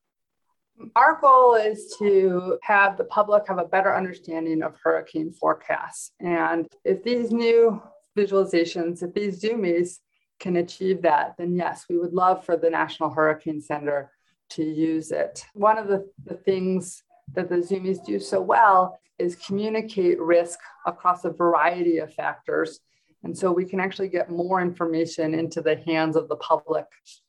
Our 0.96 1.20
goal 1.22 1.54
is 1.54 1.96
to 2.00 2.58
have 2.64 2.98
the 2.98 3.04
public 3.04 3.48
have 3.48 3.60
a 3.60 3.66
better 3.66 3.96
understanding 3.96 4.64
of 4.64 4.76
hurricane 4.84 5.32
forecasts. 5.32 6.12
And 6.20 6.68
if 6.84 7.04
these 7.04 7.32
new 7.32 7.80
visualizations, 8.18 9.04
if 9.04 9.14
these 9.14 9.40
Zoomies 9.40 10.00
can 10.40 10.56
achieve 10.58 11.04
that, 11.04 11.36
then 11.38 11.56
yes, 11.56 11.86
we 11.88 12.00
would 12.00 12.14
love 12.14 12.44
for 12.44 12.58
the 12.58 12.70
National 12.70 13.12
Hurricane 13.12 13.62
Center 13.62 14.12
to 14.52 14.64
use 14.64 15.12
it. 15.12 15.46
One 15.54 15.78
of 15.78 15.88
the, 15.88 16.10
the 16.26 16.36
things 16.36 17.04
that 17.34 17.50
the 17.50 17.58
Zoomies 17.58 18.04
do 18.04 18.20
so 18.20 18.42
well 18.42 19.00
is 19.20 19.36
communicate 19.36 20.20
risk 20.20 20.58
across 20.88 21.24
a 21.24 21.30
variety 21.30 21.98
of 22.00 22.14
factors. 22.14 22.80
And 23.24 23.38
so 23.38 23.52
we 23.52 23.66
can 23.66 23.80
actually 23.80 24.10
get 24.10 24.30
more 24.30 24.62
information 24.62 25.34
into 25.34 25.62
the 25.62 25.78
hands 25.78 26.16
of 26.16 26.30
the 26.30 26.36
public. 26.38 26.86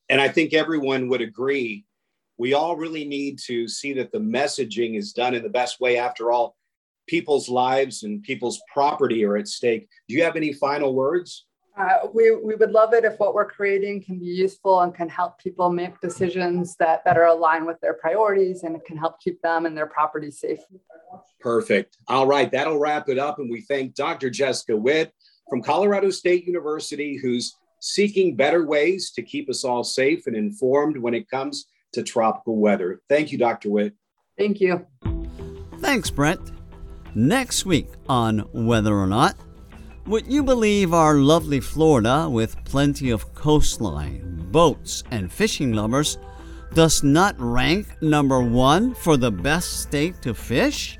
And 0.08 0.20
I 0.20 0.28
think 0.28 0.54
everyone 0.54 1.08
would 1.08 1.20
agree. 1.22 1.84
We 2.36 2.54
all 2.54 2.76
really 2.76 3.04
need 3.04 3.38
to 3.46 3.66
see 3.66 3.92
that 3.94 4.12
the 4.12 4.18
messaging 4.18 4.96
is 4.96 5.12
done 5.12 5.34
in 5.34 5.42
the 5.42 5.48
best 5.48 5.80
way. 5.80 5.98
After 5.98 6.30
all, 6.30 6.56
people's 7.06 7.48
lives 7.48 8.04
and 8.04 8.22
people's 8.22 8.60
property 8.72 9.24
are 9.24 9.36
at 9.36 9.48
stake. 9.48 9.88
Do 10.08 10.14
you 10.14 10.22
have 10.22 10.36
any 10.36 10.52
final 10.52 10.94
words? 10.94 11.46
Uh, 11.76 12.08
we, 12.12 12.34
we 12.34 12.56
would 12.56 12.72
love 12.72 12.92
it 12.92 13.04
if 13.04 13.18
what 13.20 13.34
we're 13.34 13.48
creating 13.48 14.02
can 14.02 14.18
be 14.18 14.26
useful 14.26 14.80
and 14.80 14.92
can 14.92 15.08
help 15.08 15.38
people 15.38 15.70
make 15.70 16.00
decisions 16.00 16.74
that 16.76 17.04
better 17.04 17.24
align 17.24 17.64
with 17.64 17.80
their 17.80 17.94
priorities 17.94 18.64
and 18.64 18.74
it 18.74 18.84
can 18.84 18.96
help 18.96 19.20
keep 19.20 19.40
them 19.42 19.64
and 19.64 19.76
their 19.76 19.86
property 19.86 20.30
safe. 20.30 20.58
Perfect. 21.40 21.96
All 22.08 22.26
right, 22.26 22.50
that'll 22.50 22.80
wrap 22.80 23.08
it 23.08 23.18
up. 23.18 23.38
And 23.38 23.48
we 23.48 23.60
thank 23.60 23.94
Dr. 23.94 24.28
Jessica 24.28 24.76
Witt 24.76 25.12
from 25.48 25.62
Colorado 25.62 26.10
State 26.10 26.46
University, 26.46 27.16
who's 27.16 27.56
seeking 27.80 28.36
better 28.36 28.66
ways 28.66 29.10
to 29.12 29.22
keep 29.22 29.48
us 29.48 29.64
all 29.64 29.84
safe 29.84 30.26
and 30.26 30.36
informed 30.36 30.96
when 30.96 31.14
it 31.14 31.30
comes 31.30 31.66
to 31.92 32.02
tropical 32.02 32.56
weather. 32.56 33.00
Thank 33.08 33.32
you, 33.32 33.38
Dr. 33.38 33.70
Witt. 33.70 33.94
Thank 34.36 34.60
you. 34.60 34.86
Thanks, 35.78 36.10
Brent. 36.10 36.52
Next 37.14 37.64
week 37.64 37.88
on 38.08 38.48
Weather 38.52 38.94
or 38.94 39.06
Not, 39.06 39.36
would 40.06 40.26
you 40.26 40.42
believe 40.42 40.94
our 40.94 41.16
lovely 41.16 41.60
Florida, 41.60 42.28
with 42.28 42.62
plenty 42.64 43.10
of 43.10 43.34
coastline, 43.34 44.46
boats, 44.50 45.04
and 45.10 45.32
fishing 45.32 45.72
lovers, 45.72 46.18
does 46.74 47.02
not 47.02 47.34
rank 47.38 47.86
number 48.02 48.40
one 48.40 48.94
for 48.94 49.16
the 49.16 49.30
best 49.30 49.80
state 49.80 50.20
to 50.22 50.34
fish? 50.34 50.98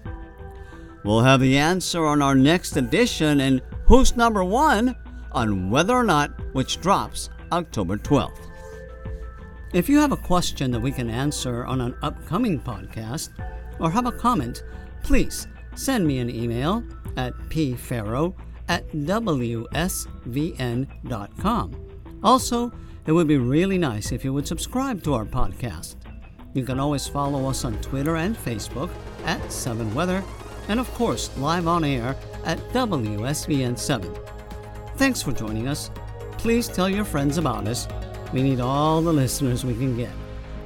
We'll 1.04 1.20
have 1.20 1.40
the 1.40 1.56
answer 1.56 2.04
on 2.04 2.20
our 2.22 2.34
next 2.34 2.76
edition 2.76 3.40
and 3.40 3.62
Who's 3.88 4.16
Number 4.18 4.44
One 4.44 4.94
on 5.32 5.70
Weather 5.70 5.94
or 5.94 6.04
Not, 6.04 6.30
which 6.52 6.78
drops 6.78 7.30
October 7.50 7.96
12th. 7.96 8.50
If 9.72 9.88
you 9.88 9.98
have 9.98 10.12
a 10.12 10.16
question 10.18 10.70
that 10.72 10.80
we 10.80 10.92
can 10.92 11.08
answer 11.08 11.64
on 11.64 11.80
an 11.80 11.96
upcoming 12.02 12.60
podcast 12.60 13.30
or 13.80 13.90
have 13.90 14.04
a 14.04 14.12
comment, 14.12 14.62
please 15.02 15.48
send 15.74 16.06
me 16.06 16.18
an 16.18 16.28
email 16.28 16.84
at 17.16 17.32
pferro 17.48 18.34
at 18.68 18.86
wsvn.com. 18.90 19.26
Also, 22.22 22.72
it 23.06 23.12
would 23.12 23.26
be 23.26 23.38
really 23.38 23.78
nice 23.78 24.12
if 24.12 24.22
you 24.22 24.34
would 24.34 24.46
subscribe 24.46 25.02
to 25.02 25.14
our 25.14 25.24
podcast. 25.24 25.96
You 26.52 26.62
can 26.62 26.78
always 26.78 27.06
follow 27.06 27.48
us 27.48 27.64
on 27.64 27.80
Twitter 27.80 28.16
and 28.16 28.36
Facebook 28.36 28.90
at 29.24 29.50
7 29.50 29.94
Weather, 29.94 30.22
and 30.68 30.78
of 30.78 30.92
course, 30.92 31.34
live 31.38 31.66
on 31.66 31.84
air 31.84 32.14
at 32.44 32.58
WSVN7. 32.72 34.28
Thanks 34.96 35.22
for 35.22 35.32
joining 35.32 35.68
us. 35.68 35.90
Please 36.32 36.68
tell 36.68 36.88
your 36.88 37.04
friends 37.04 37.38
about 37.38 37.66
us. 37.66 37.86
We 38.32 38.42
need 38.42 38.60
all 38.60 39.00
the 39.00 39.12
listeners 39.12 39.64
we 39.64 39.74
can 39.74 39.96
get. 39.96 40.12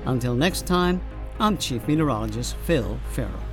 Until 0.05 0.35
next 0.35 0.67
time, 0.67 1.01
I'm 1.39 1.57
Chief 1.57 1.87
Meteorologist 1.87 2.57
Phil 2.65 2.99
Ferro. 3.11 3.52